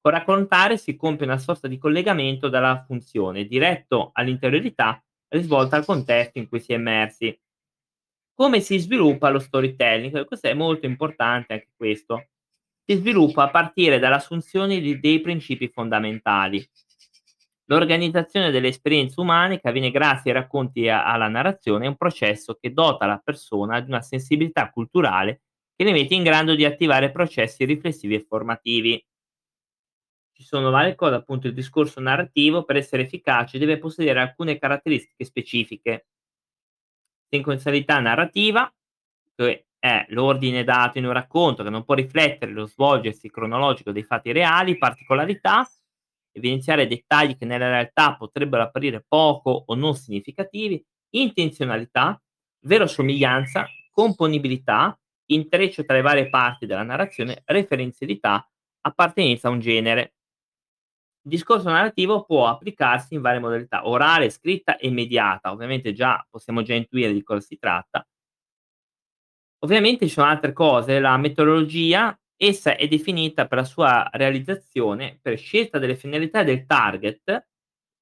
raccontare 0.10 0.78
si 0.78 0.96
compie 0.96 1.26
una 1.26 1.38
sorta 1.38 1.68
di 1.68 1.78
collegamento 1.78 2.50
dalla 2.50 2.84
funzione, 2.86 3.46
diretto 3.46 4.12
all'interiorità, 4.14 5.04
risvolta 5.30 5.76
al 5.76 5.86
contesto 5.86 6.38
in 6.38 6.48
cui 6.48 6.60
si 6.60 6.74
è 6.74 6.76
immersi. 6.76 7.40
Come 8.34 8.60
si 8.60 8.78
sviluppa 8.78 9.30
lo 9.30 9.40
storytelling? 9.40 10.26
Questo 10.26 10.48
è 10.48 10.54
molto 10.54 10.86
importante 10.86 11.54
anche 11.54 11.70
questo. 11.76 12.28
Si 12.86 12.96
sviluppa 12.96 13.44
a 13.44 13.50
partire 13.50 14.00
dall'assunzione 14.00 14.80
di, 14.80 15.00
dei 15.00 15.20
principi 15.22 15.68
fondamentali. 15.68 16.66
L'organizzazione 17.66 18.50
delle 18.50 18.70
esperienze 18.70 19.20
umane 19.20 19.60
che 19.60 19.68
avviene 19.68 19.92
grazie 19.92 20.32
ai 20.32 20.38
racconti 20.38 20.84
e 20.84 20.90
alla 20.90 21.28
narrazione 21.28 21.86
è 21.86 21.90
un 21.90 21.98
processo 21.98 22.58
che 22.60 22.72
dota 22.72 23.06
la 23.06 23.22
persona 23.22 23.82
di 23.82 23.90
una 23.90 24.02
sensibilità 24.02 24.70
culturale 24.70 25.42
che 25.76 25.84
le 25.84 25.92
mette 25.92 26.16
in 26.16 26.24
grado 26.24 26.56
di 26.56 26.64
attivare 26.64 27.12
processi 27.12 27.66
riflessivi 27.66 28.16
e 28.16 28.26
formativi. 28.28 29.06
Ci 30.38 30.44
sono 30.44 30.70
varie 30.70 30.94
cose, 30.94 31.16
appunto 31.16 31.48
il 31.48 31.54
discorso 31.56 32.00
narrativo 32.00 32.64
per 32.64 32.76
essere 32.76 33.02
efficace 33.02 33.58
deve 33.58 33.80
possedere 33.80 34.20
alcune 34.20 34.60
caratteristiche 34.60 35.26
specifiche. 35.26 36.06
Sequenzialità 37.28 38.00
narrativa, 38.00 38.72
che 39.36 39.66
è 39.80 40.06
l'ordine 40.10 40.64
dato 40.64 41.00
in 41.00 41.06
un 41.06 41.14
racconto 41.14 41.64
che 41.64 41.72
non 41.72 41.84
può 41.84 41.96
riflettere 41.96 42.52
lo 42.52 42.68
svolgersi 42.68 43.32
cronologico 43.32 43.92
dei 43.92 44.04
fatti 44.04 44.32
reali, 44.32 44.78
particolarità, 44.78 45.68
evidenziare 46.32 46.86
dettagli 46.86 47.36
che 47.36 47.46
nella 47.46 47.70
realtà 47.70 48.16
potrebbero 48.16 48.62
apparire 48.62 49.04
poco 49.08 49.64
o 49.66 49.74
non 49.74 49.96
significativi, 49.96 50.86
intenzionalità, 51.16 52.22
verosomiglianza, 52.60 53.66
componibilità, 53.90 54.96
intreccio 55.32 55.84
tra 55.84 55.96
le 55.96 56.04
varie 56.04 56.30
parti 56.30 56.68
della 56.68 56.84
narrazione, 56.84 57.42
referenzialità, 57.46 58.48
appartenenza 58.82 59.48
a 59.48 59.52
un 59.52 59.60
genere. 59.62 60.12
Il 61.28 61.34
discorso 61.34 61.68
narrativo 61.70 62.24
può 62.24 62.48
applicarsi 62.48 63.14
in 63.14 63.20
varie 63.20 63.42
modalità, 63.42 63.86
orale, 63.86 64.30
scritta 64.30 64.78
e 64.78 64.88
immediata. 64.88 65.52
Ovviamente 65.52 65.92
già 65.92 66.26
possiamo 66.30 66.62
già 66.62 66.74
intuire 66.74 67.12
di 67.12 67.22
cosa 67.22 67.42
si 67.42 67.58
tratta. 67.58 68.08
Ovviamente 69.66 70.08
ci 70.08 70.14
sono 70.14 70.28
altre 70.28 70.54
cose, 70.54 71.02
la 71.02 71.18
metodologia, 71.18 72.18
essa 72.38 72.78
è 72.78 72.88
definita 72.88 73.46
per 73.46 73.58
la 73.58 73.64
sua 73.66 74.08
realizzazione 74.14 75.20
per 75.22 75.38
scelta 75.38 75.80
delle 75.80 75.98
finalità 75.98 76.44
del 76.44 76.66
target, 76.66 77.48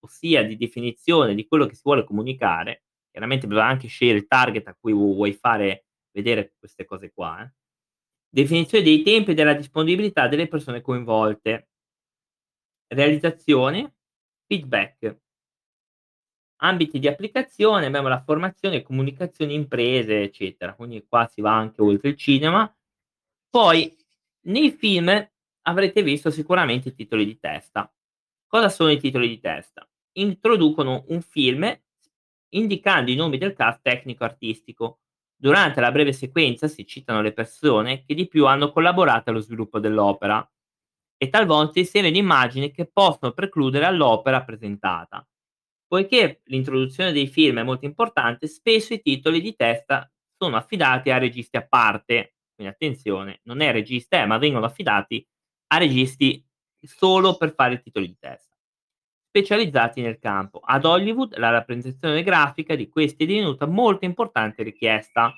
ossia 0.01 0.44
di 0.44 0.55
definizione 0.55 1.34
di 1.34 1.48
quello 1.48 1.65
che 1.65 1.74
si 1.74 1.82
vuole 1.84 2.03
comunicare. 2.03 2.84
Chiaramente 3.10 3.48
bisogna 3.48 3.65
anche 3.65 3.88
scegliere 3.88 4.20
il 4.20 4.27
target 4.27 4.67
a 4.67 4.77
cui 4.79 4.94
vuoi 4.94 5.34
fare 5.34 5.86
vedere 6.12 6.53
queste 6.60 6.86
cose 6.86 7.12
qua. 7.12 7.41
Eh. 7.41 7.51
Definizione 8.29 8.84
dei 8.84 9.01
tempi 9.01 9.32
e 9.32 9.34
della 9.34 9.55
disponibilità 9.55 10.27
delle 10.27 10.48
persone 10.48 10.82
coinvolte. 10.82 11.70
Realizzazione, 12.88 13.96
feedback. 14.46 15.18
Ambiti 16.58 17.00
di 17.00 17.08
applicazione, 17.08 17.88
abbiamo 17.88 18.08
la 18.08 18.22
formazione, 18.24 18.84
comunicazioni, 18.84 19.54
imprese, 19.54 20.22
eccetera. 20.22 20.74
Quindi 20.75 21.06
qua 21.08 21.27
si 21.27 21.42
va 21.42 21.56
anche 21.56 21.82
oltre 21.82 22.10
il 22.10 22.15
cinema. 22.15 22.74
Poi 23.50 23.96
nei 24.42 24.72
film 24.72 25.30
avrete 25.63 26.04
visto 26.04 26.30
sicuramente 26.30 26.89
i 26.89 26.94
titoli 26.94 27.25
di 27.25 27.39
testa. 27.39 27.92
Cosa 28.48 28.70
sono 28.70 28.92
i 28.92 29.00
titoli 29.00 29.27
di 29.27 29.39
testa? 29.39 29.88
Introducono 30.13 31.06
un 31.08 31.22
film 31.22 31.77
indicando 32.50 33.12
i 33.12 33.15
nomi 33.15 33.38
del 33.38 33.54
cast 33.54 33.82
tecnico-artistico. 33.82 35.00
Durante 35.36 35.82
la 35.82 35.92
breve 35.92 36.13
sequenza 36.13 36.68
si 36.68 36.86
citano 36.86 37.22
le 37.22 37.34
persone 37.34 38.06
che 38.06 38.13
di 38.13 38.27
più 38.27 38.46
hanno 38.46 38.72
collaborato 38.72 39.32
allo 39.32 39.42
sviluppo 39.42 39.80
dell'opera 39.80 40.48
e 41.18 41.30
talvolta 41.30 41.74
si 41.74 41.80
inserire 41.80 42.18
immagini 42.18 42.72
che 42.72 42.86
possono 42.86 43.32
precludere 43.32 43.86
all'opera 43.86 44.44
presentata. 44.44 45.26
Poiché 45.88 46.42
l'introduzione 46.46 47.12
dei 47.12 47.28
film 47.28 47.60
è 47.60 47.64
molto 47.64 47.86
importante, 47.86 48.48
spesso 48.48 48.94
i 48.94 49.02
titoli 49.02 49.40
di 49.40 49.56
testa 49.56 50.10
sono 50.38 50.58
affidati 50.58 51.12
a 51.12 51.18
registi 51.18 51.58
a 51.58 51.66
parte. 51.66 52.36
Quindi 52.56 52.74
attenzione, 52.74 53.40
non 53.44 53.62
è 53.62 53.72
regista, 53.72 54.22
eh, 54.22 54.26
ma 54.26 54.38
vengono 54.38 54.66
affidati 54.66 55.26
a 55.68 55.78
registi 55.78 56.44
solo 56.82 57.38
per 57.38 57.54
fare 57.54 57.76
i 57.76 57.82
titoli 57.82 58.08
di 58.08 58.18
testa, 58.20 58.56
specializzati 59.30 60.02
nel 60.02 60.20
campo. 60.20 60.60
Ad 60.64 60.86
Hollywood 60.86 61.38
la 61.38 61.50
rappresentazione 61.50 62.24
grafica 62.24 62.76
di 62.76 62.90
questi 62.90 63.24
è 63.24 63.28
divenuta 63.28 63.66
molto 63.66 64.06
importante 64.06 64.62
e 64.62 64.66
richiesta. 64.66 65.34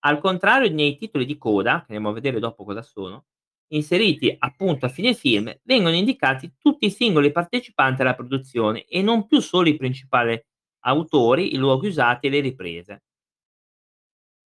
Al 0.00 0.20
contrario 0.20 0.70
nei 0.70 0.96
titoli 0.96 1.24
di 1.24 1.38
coda, 1.38 1.78
che 1.78 1.94
andiamo 1.94 2.10
a 2.10 2.12
vedere 2.12 2.38
dopo 2.38 2.64
cosa 2.64 2.82
sono, 2.82 3.26
inseriti 3.68 4.34
appunto 4.38 4.86
a 4.86 4.88
fine 4.88 5.14
film, 5.14 5.52
vengono 5.64 5.94
indicati 5.94 6.54
tutti 6.58 6.86
i 6.86 6.90
singoli 6.90 7.32
partecipanti 7.32 8.02
alla 8.02 8.14
produzione 8.14 8.84
e 8.84 9.02
non 9.02 9.26
più 9.26 9.40
solo 9.40 9.68
i 9.68 9.76
principali 9.76 10.40
autori, 10.86 11.54
i 11.54 11.56
luoghi 11.56 11.88
usati 11.88 12.26
e 12.26 12.30
le 12.30 12.40
riprese. 12.40 13.02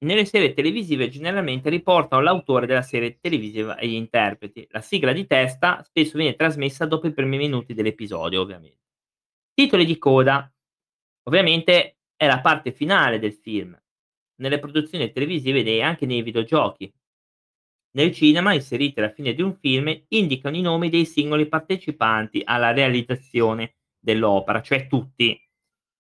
Nelle 0.01 0.25
serie 0.27 0.55
televisive 0.55 1.09
generalmente 1.09 1.71
riportano 1.71 2.23
l'autore 2.23 2.67
della 2.67 2.83
serie 2.83 3.19
televisiva 3.19 3.77
e 3.77 3.89
gli 3.89 3.95
interpreti. 3.95 4.65
La 4.71 4.81
sigla 4.81 5.13
di 5.13 5.27
testa 5.27 5.83
spesso 5.83 6.17
viene 6.17 6.37
trasmessa 6.37 6.87
dopo 6.87 7.09
i 7.09 7.13
primi 7.13 7.37
minuti 7.37 7.75
dell'episodio, 7.75 8.41
ovviamente. 8.41 8.79
Titoli 9.53 9.85
di 9.85 9.99
coda. 9.99 10.49
Ovviamente 11.25 11.97
è 12.15 12.27
la 12.29 12.41
parte 12.41 12.71
finale 12.71 13.19
del 13.19 13.35
film. 13.35 13.77
Nelle 14.37 14.61
produzioni 14.61 15.11
televisive 15.11 15.65
e 15.65 15.83
anche 15.83 16.07
nei 16.07 16.23
videogiochi. 16.23 16.93
Nel 17.93 18.13
cinema, 18.13 18.53
inseriti 18.53 18.99
alla 18.99 19.13
fine 19.13 19.33
di 19.35 19.43
un 19.43 19.55
film, 19.55 20.05
indicano 20.09 20.57
i 20.57 20.61
nomi 20.61 20.91
dei 20.91 21.05
singoli 21.05 21.47
partecipanti 21.47 22.43
alla 22.45 22.73
realizzazione 22.73 23.77
dell'opera, 23.99 24.61
cioè 24.61 24.87
tutti. 24.87 25.41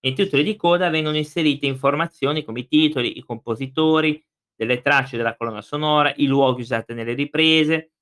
Nei 0.01 0.15
titoli 0.15 0.45
di 0.45 0.55
coda 0.55 0.91
vengono 0.91 1.17
inserite 1.17 1.67
informazioni 1.67 2.45
come 2.45 2.61
i 2.61 2.69
titoli, 2.69 3.19
i 3.19 3.23
compositori, 3.23 4.23
delle 4.55 4.83
tracce 4.83 5.17
della 5.17 5.37
colonna 5.37 5.63
sonora, 5.63 6.13
i 6.17 6.27
luoghi 6.27 6.63
usati 6.63 6.93
nelle 6.93 7.15
riprese, 7.15 7.93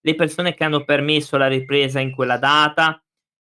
le 0.00 0.14
persone 0.14 0.54
che 0.54 0.64
hanno 0.64 0.84
permesso 0.84 1.36
la 1.36 1.48
ripresa 1.48 2.00
in 2.00 2.12
quella 2.14 2.36
data, 2.36 3.02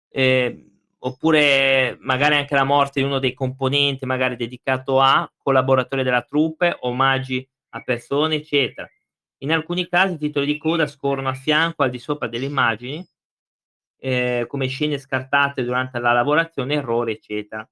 eh, 0.09 0.65
oppure 0.99 1.97
magari 2.01 2.35
anche 2.35 2.55
la 2.55 2.63
morte 2.63 2.99
di 2.99 3.05
uno 3.05 3.19
dei 3.19 3.33
componenti, 3.33 4.05
magari 4.05 4.35
dedicato 4.35 4.99
a 4.99 5.31
collaboratori 5.37 6.03
della 6.03 6.23
troupe, 6.23 6.75
omaggi 6.81 7.47
a 7.69 7.81
persone, 7.81 8.35
eccetera. 8.35 8.89
In 9.39 9.51
alcuni 9.51 9.87
casi 9.87 10.13
i 10.13 10.17
titoli 10.17 10.45
di 10.45 10.57
coda 10.57 10.87
scorrono 10.87 11.29
a 11.29 11.33
fianco, 11.33 11.83
al 11.83 11.89
di 11.89 11.99
sopra 11.99 12.27
delle 12.27 12.45
immagini, 12.45 13.05
eh, 13.99 14.45
come 14.47 14.67
scene 14.67 14.97
scartate 14.97 15.63
durante 15.63 15.99
la 15.99 16.13
lavorazione, 16.13 16.75
errori, 16.75 17.13
eccetera. 17.13 17.67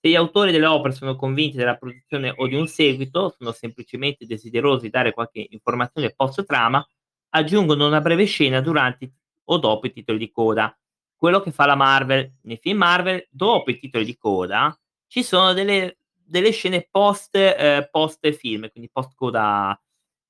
Se 0.00 0.08
gli 0.08 0.16
autori 0.16 0.52
delle 0.52 0.66
opere 0.66 0.94
sono 0.94 1.14
convinti 1.16 1.56
della 1.56 1.76
produzione 1.76 2.32
o 2.34 2.46
di 2.48 2.54
un 2.56 2.66
seguito, 2.66 3.34
sono 3.38 3.52
semplicemente 3.52 4.26
desiderosi 4.26 4.86
di 4.86 4.90
dare 4.90 5.12
qualche 5.12 5.46
informazione 5.50 6.12
post-trama, 6.14 6.84
aggiungono 7.30 7.86
una 7.86 8.00
breve 8.00 8.24
scena 8.24 8.60
durante 8.60 9.12
o 9.44 9.58
dopo 9.58 9.86
i 9.86 9.92
titoli 9.92 10.18
di 10.18 10.30
coda. 10.30 10.76
Quello 11.14 11.40
che 11.40 11.52
fa 11.52 11.66
la 11.66 11.76
Marvel. 11.76 12.38
Nei 12.42 12.56
film 12.56 12.78
Marvel, 12.78 13.26
dopo 13.30 13.70
i 13.70 13.78
titoli 13.78 14.04
di 14.04 14.16
coda, 14.16 14.76
ci 15.06 15.22
sono 15.22 15.52
delle, 15.52 15.98
delle 16.12 16.50
scene 16.50 16.88
post, 16.90 17.36
eh, 17.36 17.88
post 17.90 18.28
film, 18.32 18.68
quindi 18.70 18.90
post 18.90 19.14
coda, 19.14 19.80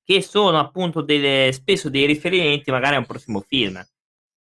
che 0.05 0.23
sono 0.23 0.59
appunto 0.59 1.01
delle, 1.01 1.51
spesso 1.53 1.89
dei 1.89 2.07
riferimenti 2.07 2.71
magari 2.71 2.97
a 2.97 2.99
un 2.99 3.07
prossimo 3.07 3.41
film. 3.41 3.83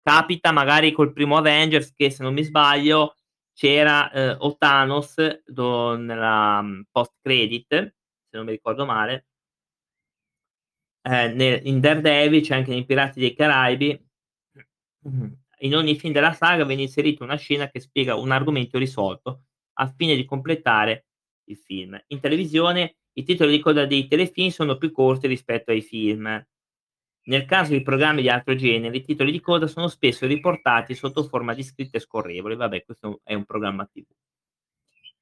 Capita 0.02 0.52
magari 0.52 0.92
col 0.92 1.14
primo 1.14 1.38
Avengers 1.38 1.94
che, 1.94 2.12
se 2.12 2.24
non 2.24 2.34
mi 2.34 2.44
sbaglio, 2.44 3.16
c'era 3.54 4.12
eh, 4.12 4.36
o 4.40 4.56
Thanos 4.58 5.44
do, 5.46 5.96
nella 5.96 6.60
um, 6.60 6.84
post 6.92 7.14
credit, 7.22 7.68
se 7.70 8.38
non 8.38 8.46
mi 8.46 8.52
ricordo 8.52 8.86
male, 8.86 9.28
eh, 11.02 11.28
nel, 11.30 11.66
in 11.66 11.80
Daredevil 11.80 12.42
c'è 12.42 12.56
anche 12.56 12.72
nei 12.72 12.86
Pirati 12.86 13.20
dei 13.20 13.34
Caraibi. 13.34 14.04
In 15.60 15.76
ogni 15.76 15.96
film 15.98 16.14
della 16.14 16.34
saga 16.34 16.66
viene 16.66 16.82
inserita 16.82 17.24
una 17.24 17.38
scena 17.38 17.70
che 17.70 17.80
spiega 17.80 18.16
un 18.16 18.32
argomento 18.32 18.78
risolto 18.78 19.44
al 19.74 19.94
fine 19.96 20.16
di 20.16 20.26
completare 20.26 21.06
il 21.46 21.58
film. 21.58 22.00
In 22.08 22.20
televisione 22.20 22.98
i 23.18 23.24
titoli 23.24 23.52
di 23.52 23.60
coda 23.62 23.86
dei 23.86 24.08
telefilm 24.08 24.50
sono 24.50 24.78
più 24.78 24.92
corti 24.92 25.28
rispetto 25.28 25.72
ai 25.72 25.82
film. 25.82 26.46
Nel 27.28 27.46
caso 27.46 27.72
di 27.72 27.82
programmi 27.82 28.22
di 28.22 28.30
altro 28.30 28.56
genere, 28.56 28.98
i 28.98 29.04
titoli 29.04 29.32
di 29.32 29.40
coda 29.40 29.68
sono 29.68 29.88
spesso 29.88 30.28
riportati 30.28 30.94
sotto 30.94 31.24
forma 31.24 31.54
di 31.54 31.64
scritte 31.64 32.00
scorrevoli. 32.00 32.56
Vabbè, 32.56 32.84
questo 32.84 33.22
è 33.24 33.34
un 33.34 33.46
programma 33.46 33.86
TV. 33.86 34.06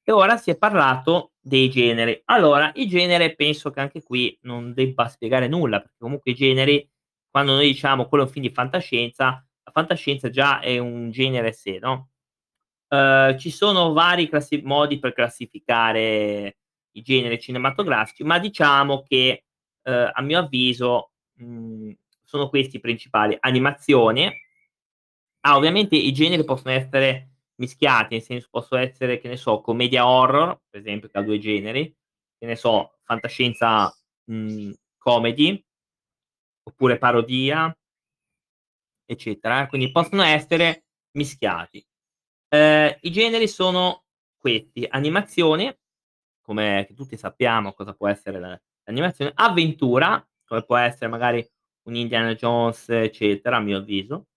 E 0.06 0.12
ora 0.12 0.36
si 0.36 0.50
è 0.50 0.58
parlato 0.58 1.32
dei 1.40 1.70
generi. 1.70 2.20
Allora, 2.26 2.70
i 2.74 2.86
generi 2.88 3.34
penso 3.36 3.70
che 3.70 3.80
anche 3.80 4.02
qui 4.02 4.36
non 4.42 4.74
debba 4.74 5.08
spiegare 5.08 5.48
nulla, 5.48 5.80
perché 5.80 5.96
comunque 5.98 6.32
i 6.32 6.34
generi, 6.34 6.86
quando 7.30 7.52
noi 7.52 7.68
diciamo 7.68 8.06
quello 8.06 8.24
è 8.24 8.26
un 8.26 8.32
film 8.32 8.46
di 8.46 8.52
fantascienza, 8.52 9.24
la 9.62 9.70
fantascienza 9.72 10.28
già 10.28 10.60
è 10.60 10.76
un 10.78 11.10
genere 11.10 11.48
a 11.48 11.52
sé, 11.52 11.78
no? 11.80 12.10
Uh, 12.88 13.36
ci 13.38 13.50
sono 13.50 13.92
vari 13.92 14.28
classi- 14.28 14.60
modi 14.62 14.98
per 14.98 15.14
classificare 15.14 16.58
i 16.94 17.02
generi 17.02 17.40
cinematografici, 17.40 18.24
ma 18.24 18.38
diciamo 18.38 19.02
che 19.02 19.44
uh, 19.82 19.90
a 20.12 20.20
mio 20.22 20.38
avviso 20.40 21.12
mh, 21.36 21.44
mhmm, 21.46 21.96
sono 22.24 22.48
questi 22.48 22.76
i 22.76 22.80
principali. 22.80 23.36
Animazione. 23.40 24.40
Ah, 25.46 25.56
ovviamente 25.56 25.94
i 25.96 26.12
generi 26.12 26.44
possono 26.44 26.72
essere 26.74 27.30
mischiati, 27.56 28.14
nel 28.14 28.22
senso 28.22 28.48
possono 28.50 28.80
essere, 28.80 29.18
che 29.18 29.28
ne 29.28 29.36
so, 29.36 29.60
commedia 29.60 30.06
horror, 30.08 30.58
per 30.70 30.80
esempio, 30.80 31.08
che 31.08 31.18
ha 31.18 31.22
due 31.22 31.38
generi, 31.38 31.94
che 32.38 32.46
ne 32.46 32.56
so, 32.56 32.96
fantascienza 33.04 33.94
mh, 34.24 34.34
mhmm, 34.34 34.72
comedy, 34.98 35.62
oppure 36.64 36.98
parodia, 36.98 37.74
eccetera. 39.06 39.66
Quindi 39.66 39.90
possono 39.90 40.22
essere 40.22 40.84
mischiati. 41.12 41.84
Ehm, 42.48 42.96
i 43.02 43.10
generi 43.12 43.48
sono 43.48 44.04
questi: 44.38 44.86
animazione, 44.88 45.80
come 46.44 46.88
tutti 46.94 47.16
sappiamo 47.16 47.72
cosa 47.72 47.94
può 47.94 48.08
essere 48.08 48.38
la 48.38 48.60
l'animazione, 48.84 49.32
avventura, 49.34 50.26
come 50.44 50.62
può 50.64 50.76
essere 50.76 51.08
magari 51.08 51.46
un 51.84 51.96
Indiana 51.96 52.34
Jones, 52.34 52.88
eccetera, 52.88 53.56
a 53.56 53.60
mio 53.60 53.78
avviso, 53.78 54.28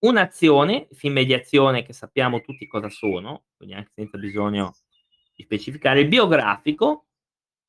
un'azione, 0.00 0.88
film 0.92 1.22
di 1.22 1.34
azione 1.34 1.82
che 1.82 1.92
sappiamo 1.92 2.40
tutti 2.40 2.66
cosa 2.66 2.88
sono, 2.88 3.44
quindi 3.56 3.74
anche 3.74 3.90
senza 3.94 4.18
bisogno 4.18 4.74
di 5.34 5.42
specificare, 5.42 6.00
il 6.00 6.08
biografico, 6.08 7.06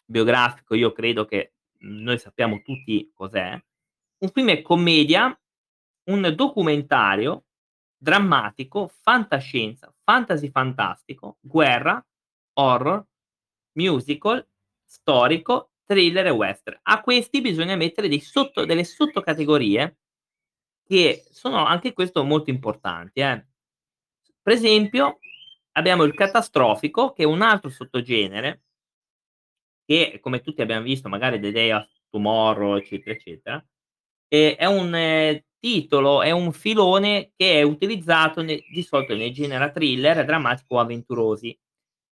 biografico 0.05 0.75
io 0.75 0.91
credo 0.91 1.25
che, 1.25 1.53
noi 1.83 2.19
sappiamo 2.19 2.61
tutti 2.61 3.11
cos'è, 3.13 3.59
un 4.19 4.29
film 4.29 4.49
è 4.49 4.61
commedia, 4.61 5.35
un 6.09 6.33
documentario, 6.35 7.45
drammatico, 7.97 8.87
fantascienza, 9.01 9.93
fantasy 10.03 10.49
fantastico, 10.49 11.37
guerra, 11.39 12.03
horror, 12.53 13.03
musical, 13.73 14.45
storico, 14.85 15.71
thriller 15.85 16.27
e 16.27 16.29
western. 16.31 16.79
A 16.83 17.01
questi 17.01 17.41
bisogna 17.41 17.75
mettere 17.75 18.19
sotto 18.19 18.65
delle 18.65 18.83
sottocategorie 18.83 19.97
che 20.83 21.23
sono 21.31 21.65
anche 21.65 21.93
questo 21.93 22.23
molto 22.23 22.49
importanti, 22.49 23.19
eh. 23.21 23.45
Per 24.41 24.53
esempio, 24.53 25.19
abbiamo 25.73 26.03
il 26.03 26.13
catastrofico, 26.13 27.13
che 27.13 27.23
è 27.23 27.25
un 27.25 27.41
altro 27.41 27.69
sottogenere 27.69 28.63
che, 29.85 30.19
come 30.21 30.41
tutti 30.41 30.61
abbiam 30.61 30.83
visto, 30.83 31.09
magari 31.09 31.39
The 31.39 31.51
Day 31.51 31.69
After 31.69 32.01
Tomorrow, 32.09 32.75
eccetera, 32.77 33.15
eccetera, 33.15 33.65
è 34.27 34.65
un 34.65 35.43
titolo, 35.59 36.21
è 36.21 36.31
un 36.31 36.51
filone 36.53 37.33
che 37.35 37.59
è 37.59 37.61
utilizzato 37.61 38.41
ne 38.41 38.63
di 38.71 38.81
solito 38.81 39.15
nei 39.15 39.31
genera 39.31 39.69
thriller, 39.71 40.25
drammatico 40.25 40.75
o 40.75 40.79
avventurosi, 40.79 41.57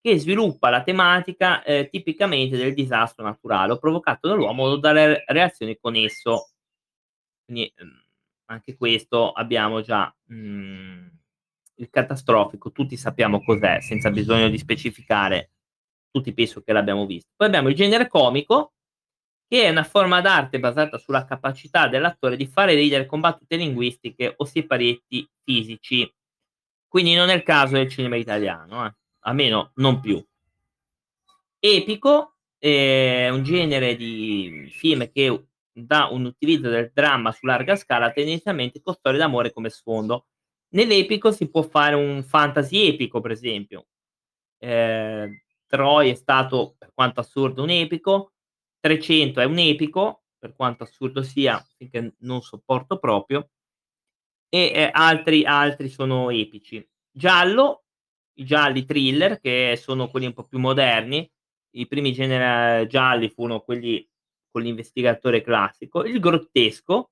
che 0.07 0.19
sviluppa 0.19 0.69
la 0.69 0.83
tematica, 0.83 1.63
ehm, 1.63 1.89
tipicamente 1.89 2.55
del 2.55 2.73
disastro 2.73 3.25
naturale 3.25 3.77
provocato 3.77 4.29
dall'uomo 4.29 4.63
o 4.63 4.77
dalle 4.77 5.23
reazioni 5.27 5.77
con 5.77 5.95
esso. 5.95 6.51
Quindi, 7.45 7.73
mhmm, 7.75 8.03
anche 8.45 8.75
questo 8.77 9.31
abbiamo 9.31 9.81
già, 9.81 10.13
mhmm, 10.27 11.11
il 11.75 11.89
catastrofico, 11.89 12.71
tutti 12.71 12.95
sappiamo 12.95 13.43
cos'è, 13.43 13.81
senza 13.81 14.09
bisogno 14.09 14.49
di 14.49 14.57
specificare, 14.57 15.51
tutti 16.09 16.33
penso 16.33 16.61
che 16.61 16.71
l'abbiamo 16.73 17.05
visto. 17.05 17.29
Poi 17.35 17.47
abbiamo 17.47 17.69
il 17.69 17.75
genere 17.75 18.07
comico, 18.07 18.73
che 19.47 19.63
è 19.63 19.69
una 19.69 19.83
forma 19.83 20.21
d'arte 20.21 20.59
basata 20.59 20.97
sulla 20.97 21.25
capacità 21.25 21.87
dell'attore 21.89 22.37
di 22.37 22.47
fare 22.47 22.75
ridere 22.75 23.05
con 23.05 23.19
battute 23.19 23.57
linguistiche 23.57 24.33
o 24.37 24.45
siparietti 24.45 25.29
fisici. 25.43 26.09
Quindi 26.87 27.15
non 27.15 27.29
è 27.29 27.35
il 27.35 27.43
caso 27.43 27.73
del 27.75 27.89
cinema 27.89 28.15
italiano, 28.15 28.85
eh, 28.85 28.93
almeno 29.27 29.71
non 29.75 29.99
più. 29.99 30.23
Epico 31.59 32.35
è 32.57 33.29
un 33.29 33.43
genere 33.43 33.95
di 33.95 34.69
film 34.71 35.09
che 35.11 35.47
dà 35.71 36.07
un 36.11 36.25
utilizzo 36.25 36.69
del 36.69 36.91
dramma 36.93 37.31
su 37.31 37.45
larga 37.45 37.75
scala, 37.75 38.11
tendenzialmente 38.11 38.81
con 38.81 38.93
storie 38.93 39.19
d'amore 39.19 39.51
come 39.53 39.69
sfondo. 39.69 40.27
Nell'epico 40.69 41.31
si 41.31 41.49
può 41.49 41.61
fare 41.63 41.95
un 41.95 42.23
fantasy 42.23 42.87
epico, 42.87 43.21
per 43.21 43.31
esempio. 43.31 43.87
Ehm, 44.59 45.41
Troy 45.67 46.11
è 46.11 46.15
stato, 46.15 46.75
per 46.77 46.91
quanto 46.93 47.19
assurdo, 47.19 47.63
un 47.63 47.69
epico, 47.69 48.33
300 48.79 49.41
è 49.41 49.45
un 49.45 49.59
epico, 49.59 50.23
per 50.39 50.55
quanto 50.55 50.83
assurdo 50.83 51.23
sia, 51.23 51.63
finché 51.77 52.15
non 52.19 52.41
sopporto 52.41 52.97
proprio, 52.99 53.49
e, 54.49 54.71
ehm, 54.73 54.89
altri 54.93 55.45
altri 55.45 55.89
sono 55.89 56.29
epici. 56.29 56.85
Giallo, 57.11 57.85
i 58.37 58.45
gialli 58.45 58.85
thriller, 58.85 59.39
che 59.39 59.77
sono 59.81 60.09
quelli 60.09 60.25
un 60.27 60.33
po' 60.33 60.43
più 60.43 60.59
moderni, 60.59 61.29
i 61.71 61.87
primi 61.87 62.13
genere 62.13 62.87
gialli 62.87 63.29
furono 63.29 63.61
quelli 63.61 64.07
con 64.51 64.61
l'investigatore 64.61 65.41
classico, 65.41 66.03
il 66.03 66.19
grottesco, 66.19 67.11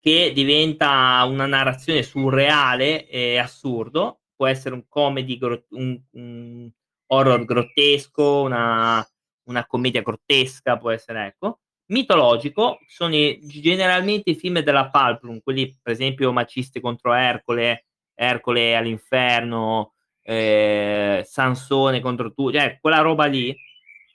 che 0.00 0.32
diventa 0.32 1.22
una 1.24 1.46
narrazione 1.46 2.02
surreale 2.02 3.06
e 3.08 3.38
assurdo, 3.38 4.20
può 4.34 4.46
essere 4.46 4.74
un 4.74 4.86
comedy 4.88 5.36
gro 5.36 5.64
un 5.70 6.00
un 6.12 6.70
horror 7.12 7.44
grottesco, 7.44 8.42
una 8.42 9.06
una 9.44 9.66
commedia 9.66 10.02
grottesca, 10.02 10.78
può 10.78 10.90
essere 10.90 11.26
ecco. 11.26 11.60
Mitologico, 11.90 12.78
sono 12.86 13.14
i 13.16 13.40
generalmente 13.42 14.30
i 14.30 14.36
film 14.36 14.60
della 14.60 14.90
Pulp, 14.90 15.42
quelli 15.42 15.76
per 15.82 15.92
esempio 15.92 16.32
Maciste 16.32 16.80
contro 16.80 17.12
Ercole, 17.12 17.86
Ercole 18.14 18.76
all'inferno, 18.76 19.94
ehm, 20.30 21.22
Sansone 21.22 22.00
contro 22.00 22.32
tu 22.32 22.50
cioè 22.52 22.78
quella 22.80 23.00
roba 23.00 23.26
lì 23.26 23.54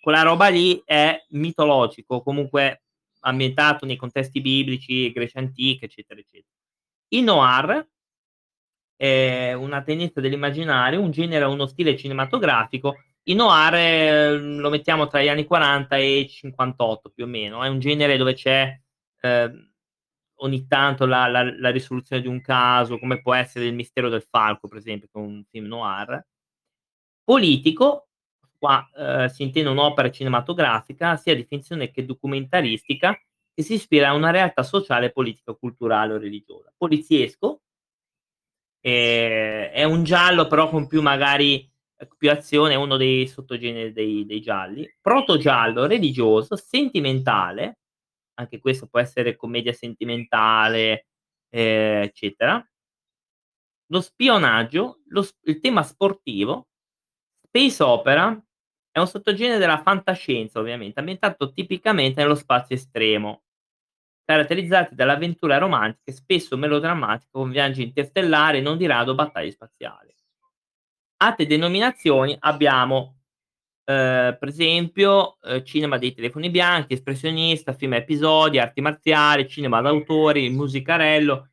quella 0.05 0.21
roba 0.21 0.49
lì 0.49 0.79
è 0.85 1.19
mitologico, 1.29 2.21
comunque 2.21 2.83
ambientato 3.21 3.87
nei 3.87 3.95
contesti 3.95 4.39
biblici, 4.39 5.11
Grecia 5.11 5.39
antica, 5.39 5.85
eccetera, 5.85 6.19
eccetera. 6.19 6.53
Il 7.07 7.23
noir 7.23 7.87
è 8.95 9.53
una 9.53 9.81
tendenza 9.81 10.21
dell'immaginario, 10.21 11.01
un 11.01 11.09
genere, 11.09 11.45
uno 11.45 11.65
stile 11.65 11.97
cinematografico. 11.97 12.97
Il 13.23 13.35
noir 13.35 14.39
lo 14.39 14.69
mettiamo 14.69 15.07
tra 15.07 15.23
gli 15.23 15.27
anni 15.27 15.45
'40 15.45 15.97
e 15.97 16.27
'58 16.29 17.09
più 17.09 17.23
o 17.23 17.27
meno, 17.27 17.63
è 17.63 17.67
un 17.67 17.79
genere 17.79 18.15
dove 18.17 18.35
c'è, 18.35 18.79
ehm, 19.21 19.71
ogni 20.37 20.67
tanto 20.67 21.05
la 21.05 21.27
la 21.27 21.43
la 21.43 21.69
risoluzione 21.71 22.21
di 22.21 22.27
un 22.27 22.41
caso, 22.41 22.99
come 22.99 23.21
può 23.21 23.33
essere 23.33 23.65
Il 23.65 23.73
mistero 23.75 24.09
del 24.09 24.23
falco, 24.29 24.67
per 24.67 24.77
esempio, 24.79 25.07
che 25.11 25.19
è 25.19 25.21
un 25.23 25.43
film 25.49 25.65
noir. 25.67 26.25
Politico, 27.27 28.07
qua, 28.59 28.87
ehm, 28.95 29.25
si 29.27 29.41
intende 29.43 29.69
un'opera 29.69 30.11
cinematografica, 30.11 31.15
sia 31.17 31.35
di 31.35 31.43
finzione 31.43 31.89
che 31.89 32.05
documentaristica, 32.05 33.19
che 33.53 33.63
si 33.63 33.73
ispira 33.73 34.09
a 34.09 34.13
una 34.13 34.29
realtà 34.29 34.61
sociale, 34.63 35.11
politica, 35.11 35.53
culturale 35.53 36.13
o 36.13 36.17
religiosa. 36.19 36.71
Poliziesco 36.77 37.61
ehm, 38.83 39.69
è 39.71 39.83
un 39.83 40.03
giallo 40.03 40.47
però 40.47 40.69
con 40.69 40.87
più 40.87 41.01
magari 41.01 41.67
più 42.17 42.29
azione, 42.29 42.73
è 42.73 42.75
uno 42.75 42.97
dei 42.97 43.25
sottogeneri 43.27 43.91
dei 43.93 44.25
dei 44.25 44.41
gialli. 44.41 44.87
Protogiallo 45.01 45.85
religioso, 45.87 46.55
sentimentale, 46.55 47.79
anche 48.35 48.59
questo 48.59 48.87
può 48.87 48.99
essere 48.99 49.35
commedia 49.35 49.73
sentimentale, 49.73 51.07
ehm, 51.49 52.03
eccetera. 52.03 52.65
Lo 53.87 54.01
spionaggio, 54.01 55.01
lo 55.09 55.27
il 55.43 55.59
tema 55.59 55.83
sportivo, 55.83 56.67
space 57.47 57.83
opera, 57.83 58.39
è 58.91 58.99
un 58.99 59.07
sottogenere 59.07 59.59
della 59.59 59.81
fantascienza 59.81 60.59
ovviamente, 60.59 60.99
ambientato 60.99 61.51
tipicamente 61.51 62.21
nello 62.21 62.35
spazio 62.35 62.75
estremo, 62.75 63.43
caratterizzati 64.25 64.95
dall'avventura 64.95 65.57
romantica 65.57 66.11
e 66.11 66.13
spesso 66.13 66.57
melodrammatico 66.57 67.39
con 67.39 67.51
viaggi 67.51 67.83
interstellari 67.83 68.59
e 68.59 68.61
non 68.61 68.77
di 68.77 68.87
rado 68.87 69.15
battaglie 69.15 69.51
spaziali. 69.51 70.13
Altre 71.17 71.45
denominazioni 71.45 72.35
abbiamo, 72.39 73.14
ehm, 73.85 74.37
per 74.39 74.47
esempio, 74.49 75.37
ehm, 75.41 75.63
cinema 75.63 75.97
dei 75.97 76.13
telefoni 76.13 76.49
bianchi, 76.49 76.93
espressionista, 76.93 77.73
film 77.73 77.93
a 77.93 77.97
episodi, 77.97 78.59
arti 78.59 78.81
marziali, 78.81 79.47
cinema 79.47 79.81
d'autore, 79.81 80.49
musicarello, 80.49 81.49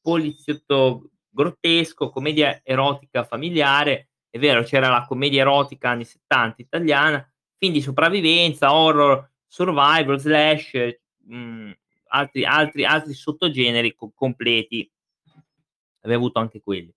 poliziotto 0.00 1.10
grottesco, 1.28 2.10
commedia 2.10 2.60
erotica 2.64 3.24
familiare. 3.24 4.10
È 4.30 4.38
vero, 4.38 4.62
c'era 4.62 4.88
la 4.88 5.04
commedia 5.06 5.42
erotica 5.42 5.90
anni 5.90 6.04
'70 6.04 6.62
italiana, 6.62 7.26
film 7.58 7.72
di 7.72 7.80
sopravvivenza, 7.82 8.74
horror, 8.74 9.30
survival, 9.46 10.18
slash, 10.18 10.72
mhmm, 11.26 11.72
altri 12.08 12.44
altri 12.44 12.84
altri 12.84 13.12
sottogeneri 13.14 13.94
co 13.94 14.12
completi. 14.14 14.90
Abbiamo 16.04 16.24
avuto 16.24 16.38
anche 16.40 16.60
quelli. 16.60 16.92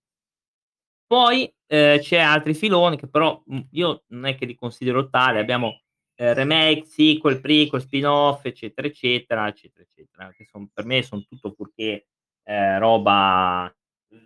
Poi, 1.10 1.52
ehm, 1.66 1.98
c'è 2.00 2.18
altri 2.18 2.54
filoni 2.54 2.96
che 2.96 3.08
però, 3.08 3.42
io 3.72 4.04
non 4.08 4.26
è 4.26 4.34
che 4.36 4.46
li 4.46 4.54
considero 4.54 5.08
tali, 5.08 5.38
abbiamo, 5.38 5.80
ehm, 6.16 6.34
remake, 6.34 6.84
sequel, 6.86 7.40
prequel, 7.40 7.80
spin-off, 7.82 8.44
eccetera, 8.46 8.86
eccetera, 8.88 9.46
eccetera, 9.48 9.84
eccetera, 9.84 10.32
che 10.32 10.44
son 10.44 10.68
per 10.72 10.84
me 10.84 11.02
son 11.02 11.26
tutto 11.26 11.52
fuorché, 11.52 12.06
ehm, 12.44 12.78
roba 12.78 13.74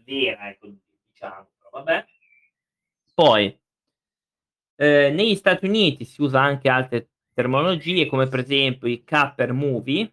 vera, 0.04 0.48
ecco, 0.50 0.68
diciamo, 1.08 1.48
però 1.58 1.70
vabbè. 1.84 2.04
Poi 3.18 3.56
ehm, 4.78 5.14
negli 5.14 5.34
Stati 5.34 5.66
Uniti 5.66 6.04
si 6.04 6.22
usa 6.22 6.40
anche 6.40 6.68
altre 6.68 7.10
terminologie, 7.34 8.06
come 8.06 8.28
per 8.28 8.40
esempio 8.40 8.88
i 8.88 9.04
caper 9.04 9.52
movie, 9.52 10.10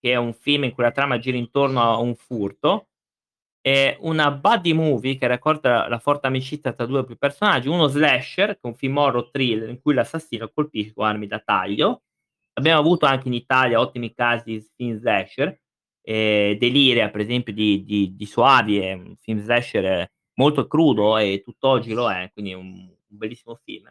che 0.00 0.12
è 0.12 0.16
un 0.16 0.32
film 0.34 0.64
in 0.64 0.72
cui 0.72 0.82
la 0.84 0.92
trama 0.92 1.18
gira 1.18 1.36
intorno 1.36 1.82
a 1.82 1.98
un 1.98 2.14
furto, 2.14 2.88
e 3.66 3.96
una 4.02 4.30
buddy 4.30 4.72
movie 4.72 5.16
che 5.18 5.26
racconta 5.26 5.88
la 5.88 5.98
forte 5.98 6.28
amicizia 6.28 6.72
tra 6.72 6.86
2 6.86 7.00
o 7.00 7.04
più 7.04 7.16
personaggi, 7.16 7.68
uno 7.68 7.88
slasher, 7.88 8.50
che 8.54 8.60
è 8.62 8.66
un 8.68 8.74
film 8.76 8.96
horror 8.98 9.30
thriller 9.30 9.68
in 9.68 9.80
cui 9.80 9.94
l'assassino 9.94 10.48
colpisce 10.54 10.92
con 10.94 11.06
armi 11.06 11.26
da 11.26 11.40
taglio. 11.40 12.02
Abbiamo 12.54 12.80
avuto 12.80 13.06
anche 13.06 13.28
in 13.28 13.34
Italia 13.34 13.80
ottimi 13.80 14.14
casi 14.14 14.44
di 14.52 14.66
film 14.76 14.96
slasher, 14.98 15.58
ehm, 16.02 16.56
Deliria 16.58 17.10
per 17.10 17.20
esempio 17.22 17.52
di 17.52 17.84
di 17.84 18.14
di 18.16 18.26
Soavi 18.26 18.78
è 18.78 18.92
un 18.92 19.16
film 19.20 19.40
slasher 19.40 20.10
molto 20.34 20.66
crudo 20.68 21.18
e 21.18 21.42
tutt'oggi 21.44 21.92
lo 21.92 22.10
è, 22.10 22.30
quindi 22.32 22.54
un 22.54 22.94
un 23.08 23.18
bellissimo 23.18 23.58
film. 23.64 23.88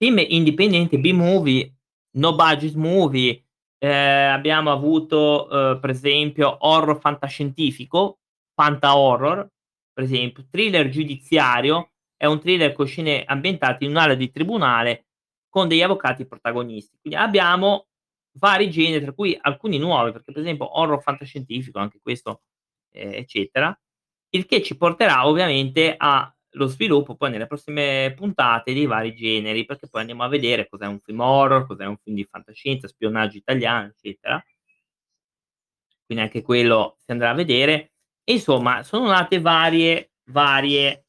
Film 0.00 0.18
indipendenti, 0.18 0.98
B-movie, 0.98 1.72
no 2.16 2.34
budget 2.34 2.74
movie, 2.74 3.44
ehm, 3.78 4.32
abbiamo 4.32 4.70
avuto, 4.72 5.46
uhm, 5.50 5.78
per 5.80 5.90
esempio 5.90 6.56
horror 6.66 6.98
fantascientifico, 6.98 8.18
Fanta-horror, 8.62 9.48
per 9.92 10.04
esempio, 10.04 10.46
thriller 10.50 10.88
giudiziario, 10.88 11.90
è 12.16 12.26
un 12.26 12.38
thriller 12.40 12.72
con 12.72 12.86
scene 12.86 13.24
ambientate 13.24 13.84
in 13.84 13.90
un'area 13.90 14.14
di 14.14 14.30
tribunale 14.30 15.06
con 15.48 15.66
degli 15.68 15.82
avvocati 15.82 16.26
protagonisti. 16.26 16.96
Quindi 17.00 17.18
abbiamo 17.18 17.88
vari 18.38 18.70
generi, 18.70 19.02
tra 19.02 19.12
cui 19.12 19.36
alcuni 19.40 19.78
nuovi, 19.78 20.12
perché 20.12 20.30
per 20.32 20.42
esempio 20.42 20.78
horror 20.78 21.02
fantascientifico, 21.02 21.78
anche 21.80 21.98
questo, 22.00 22.42
ehm, 22.92 23.12
eccetera, 23.14 23.76
il 24.30 24.46
che 24.46 24.62
ci 24.62 24.76
porterà 24.76 25.26
ovviamente 25.26 25.94
allo 25.98 26.66
sviluppo 26.66 27.16
poi 27.16 27.30
nelle 27.30 27.46
prossime 27.48 28.12
puntate 28.16 28.72
dei 28.74 28.86
vari 28.86 29.14
generi, 29.14 29.64
perché 29.64 29.88
poi 29.88 30.00
andiamo 30.02 30.22
a 30.24 30.28
vedere 30.28 30.68
cos'è 30.68 30.86
un 30.86 31.00
film 31.00 31.20
horror, 31.20 31.66
cos'è 31.66 31.84
un 31.86 31.96
film 31.98 32.14
di 32.16 32.24
fantascienza, 32.30 32.86
spionaggio 32.88 33.36
italiano, 33.38 33.88
eccetera. 33.88 34.42
Quindi 36.06 36.24
anche 36.24 36.42
quello 36.42 36.96
si 37.04 37.10
andrà 37.12 37.30
a 37.30 37.34
vedere. 37.34 37.91
E 38.28 38.34
insomma, 38.34 38.84
sono 38.84 39.06
nate 39.08 39.40
varie 39.40 40.10
varie 40.26 41.04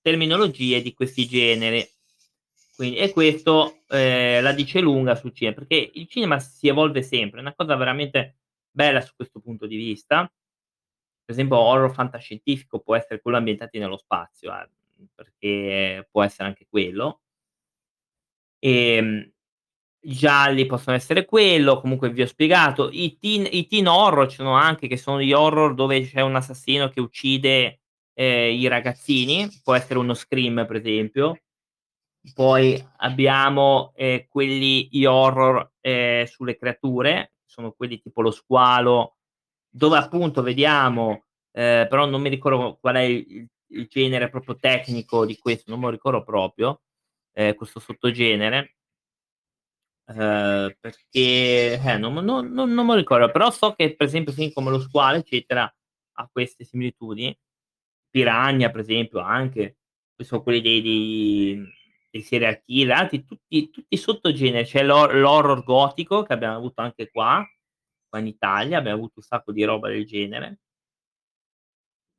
terminologie 0.00 0.80
di 0.82 0.94
questi 0.94 1.26
generi. 1.26 1.84
Quindi 2.76 2.96
e 2.98 3.10
questo, 3.12 3.80
ehm, 3.88 4.42
la 4.42 4.52
dice 4.52 4.80
lunga 4.80 5.14
sul 5.16 5.32
cinema, 5.34 5.56
perché 5.56 5.90
il 5.94 6.06
cinema 6.08 6.38
si 6.38 6.68
evolve 6.68 7.02
sempre, 7.02 7.38
è 7.38 7.42
una 7.42 7.54
cosa 7.54 7.74
veramente 7.76 8.36
bella 8.70 9.00
su 9.00 9.14
questo 9.16 9.40
punto 9.40 9.66
di 9.66 9.76
vista. 9.76 10.30
Per 11.24 11.34
esempio 11.34 11.58
horror 11.58 11.92
fantascientifico 11.92 12.80
può 12.80 12.94
essere 12.96 13.20
quello 13.22 13.38
ambientati 13.38 13.78
nello 13.78 13.96
spazio, 13.96 14.52
eh, 14.54 14.68
perché 15.14 16.06
può 16.10 16.22
essere 16.22 16.48
anche 16.48 16.66
quello. 16.68 17.18
Ehm, 18.62 19.20
i 19.28 19.33
gialli 20.04 20.66
possono 20.66 20.96
essere 20.96 21.24
quello, 21.24 21.80
comunque 21.80 22.10
vi 22.10 22.22
ho 22.22 22.26
spiegato. 22.26 22.88
I 22.92 23.18
teen 23.18 23.46
i 23.50 23.66
teen 23.66 23.86
horror 23.88 24.28
ci 24.28 24.36
sono 24.36 24.52
anche, 24.54 24.86
che 24.88 24.96
sono 24.96 25.20
gli 25.22 25.32
horror 25.32 25.74
dove 25.74 26.02
c'è 26.06 26.20
un 26.20 26.36
assassino 26.36 26.88
che 26.90 27.00
uccide, 27.00 27.80
ehm, 28.14 28.52
i 28.58 28.66
ragazzini, 28.68 29.48
può 29.62 29.74
essere 29.74 29.98
uno 29.98 30.14
Scream 30.14 30.66
per 30.66 30.76
esempio. 30.76 31.38
Poi 32.34 32.82
abbiamo, 32.98 33.92
ehm, 33.96 34.26
quelli 34.28 34.88
gli 34.90 35.04
horror, 35.04 35.72
ehm, 35.80 36.24
sulle 36.26 36.56
creature, 36.56 37.34
sono 37.44 37.72
quelli 37.72 38.00
tipo 38.00 38.22
Lo 38.22 38.30
squalo, 38.32 39.16
dove 39.70 39.98
appunto 39.98 40.42
vediamo, 40.42 41.24
ehm, 41.52 41.88
però 41.88 42.06
non 42.06 42.20
mi 42.22 42.28
ricordo 42.30 42.78
qual 42.80 42.96
è 42.96 43.00
il 43.02 43.46
il 43.74 43.86
genere 43.88 44.30
proprio 44.30 44.56
tecnico 44.56 45.26
di 45.26 45.36
questo, 45.38 45.70
non 45.70 45.80
me 45.80 45.86
lo 45.86 45.90
ricordo 45.92 46.22
proprio, 46.24 46.82
ehm, 47.34 47.54
questo 47.54 47.80
sottogenere. 47.80 48.74
Ehm, 50.08 50.74
perché 50.80 51.80
eh, 51.82 51.96
non 51.98 52.12
non 52.24 52.52
non 52.52 52.72
non 52.74 52.86
lo 52.86 52.94
ricordo, 52.94 53.30
però 53.30 53.50
so 53.50 53.72
che 53.74 53.94
per 53.96 54.06
esempio 54.06 54.32
film 54.32 54.52
come 54.52 54.70
Lo 54.70 54.80
squalo, 54.80 55.16
eccetera, 55.18 55.72
ha 56.16 56.28
queste 56.30 56.64
similitudini. 56.64 57.36
Piranha 58.10 58.70
per 58.70 58.80
esempio 58.80 59.20
anche, 59.20 59.78
che 60.16 60.24
so 60.24 60.42
quelli 60.42 60.60
dei 60.60 60.82
dei 60.82 61.64
dei 62.10 62.22
serial 62.22 62.62
killer, 62.64 62.96
anzi 62.96 63.24
tutti 63.24 63.70
tutti 63.70 63.96
sottogeneri. 63.96 64.64
C'è 64.66 64.82
l'hor 64.84 65.14
l'horror 65.16 65.64
gotico 65.64 66.22
che 66.22 66.32
abbiamo 66.34 66.56
avuto 66.56 66.82
anche 66.82 67.10
qua, 67.10 67.42
qua 68.08 68.18
in 68.18 68.26
Italia, 68.26 68.78
abbiamo 68.78 68.98
avuto 68.98 69.14
un 69.16 69.22
sacco 69.24 69.52
di 69.52 69.64
roba 69.64 69.88
del 69.88 70.04
genere. 70.06 70.58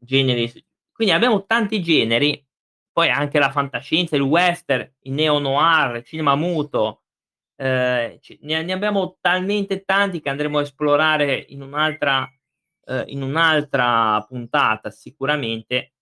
Generi 0.01 0.51
quindi 0.91 1.13
abbiamo 1.13 1.45
tanti 1.45 1.81
generi, 1.81 2.41
poi 2.91 3.09
anche 3.09 3.37
la 3.39 3.51
fantascienza, 3.51 4.15
il 4.15 4.21
western, 4.21 4.89
il 5.01 5.11
neo-noir, 5.11 5.97
il 5.97 6.03
cinema 6.05 6.35
muto, 6.35 7.03
c 8.19 8.37
ne 8.41 8.63
ne 8.63 8.73
abbiamo 8.73 9.17
talmente 9.21 9.83
tanti 9.85 10.19
che 10.21 10.29
andremo 10.29 10.59
a 10.59 10.61
esplorare 10.61 11.45
in 11.49 11.61
un'altra 11.61 12.27
ehm, 12.85 13.03
in 13.07 13.21
un'altra 13.23 14.21
puntata 14.27 14.89
sicuramente, 14.91 15.93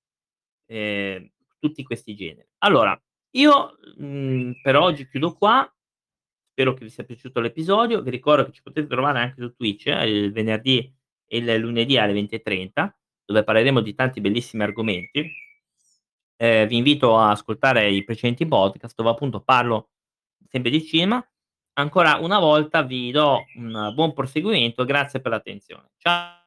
ehm, 0.68 1.30
tutti 1.60 1.84
questi 1.84 2.16
generi. 2.16 2.48
Allora, 2.60 3.00
io, 3.38 3.78
mhmm, 3.98 4.62
per 4.62 4.76
oggi 4.78 5.08
chiudo 5.08 5.34
qua. 5.36 5.68
Spero 6.56 6.74
che 6.76 6.84
vi 6.86 6.92
sia 6.92 7.04
piaciuto 7.04 7.40
l'episodio. 7.40 8.02
Vi 8.04 8.12
ricordo 8.12 8.46
che 8.46 8.52
ci 8.54 8.62
potete 8.64 8.88
trovare 8.88 9.20
anche 9.20 9.42
su 9.42 9.54
Twitch, 9.56 9.88
eh, 9.88 10.08
il 10.10 10.32
venerdì 10.32 10.94
e 11.28 11.38
il 11.38 11.56
lunedì 11.60 11.98
alle 11.98 12.14
20:30, 12.14 12.96
dove 13.26 13.44
parleremo 13.44 13.82
di 13.82 13.96
tanti 13.96 14.22
bellissimi 14.22 14.64
argomenti. 14.64 15.28
Ehm, 16.40 16.68
vi 16.68 16.78
invito 16.78 17.18
a 17.18 17.32
ascoltare 17.32 17.90
i 17.90 18.04
precedenti 18.04 18.46
podcast 18.48 18.96
dove 18.96 19.10
appunto 19.12 19.42
parlo 19.42 19.90
sempre 20.50 20.72
di 20.72 20.84
cinema. 20.86 21.24
Ancora 21.76 22.18
una 22.18 22.38
volta 22.38 22.84
vi 22.84 23.10
do 23.12 23.46
un 23.56 23.92
buon 23.96 24.14
proseguimento, 24.14 24.86
grazie 24.86 25.20
per 25.22 25.32
l'attenzione. 25.32 25.90
Cia 25.98 26.43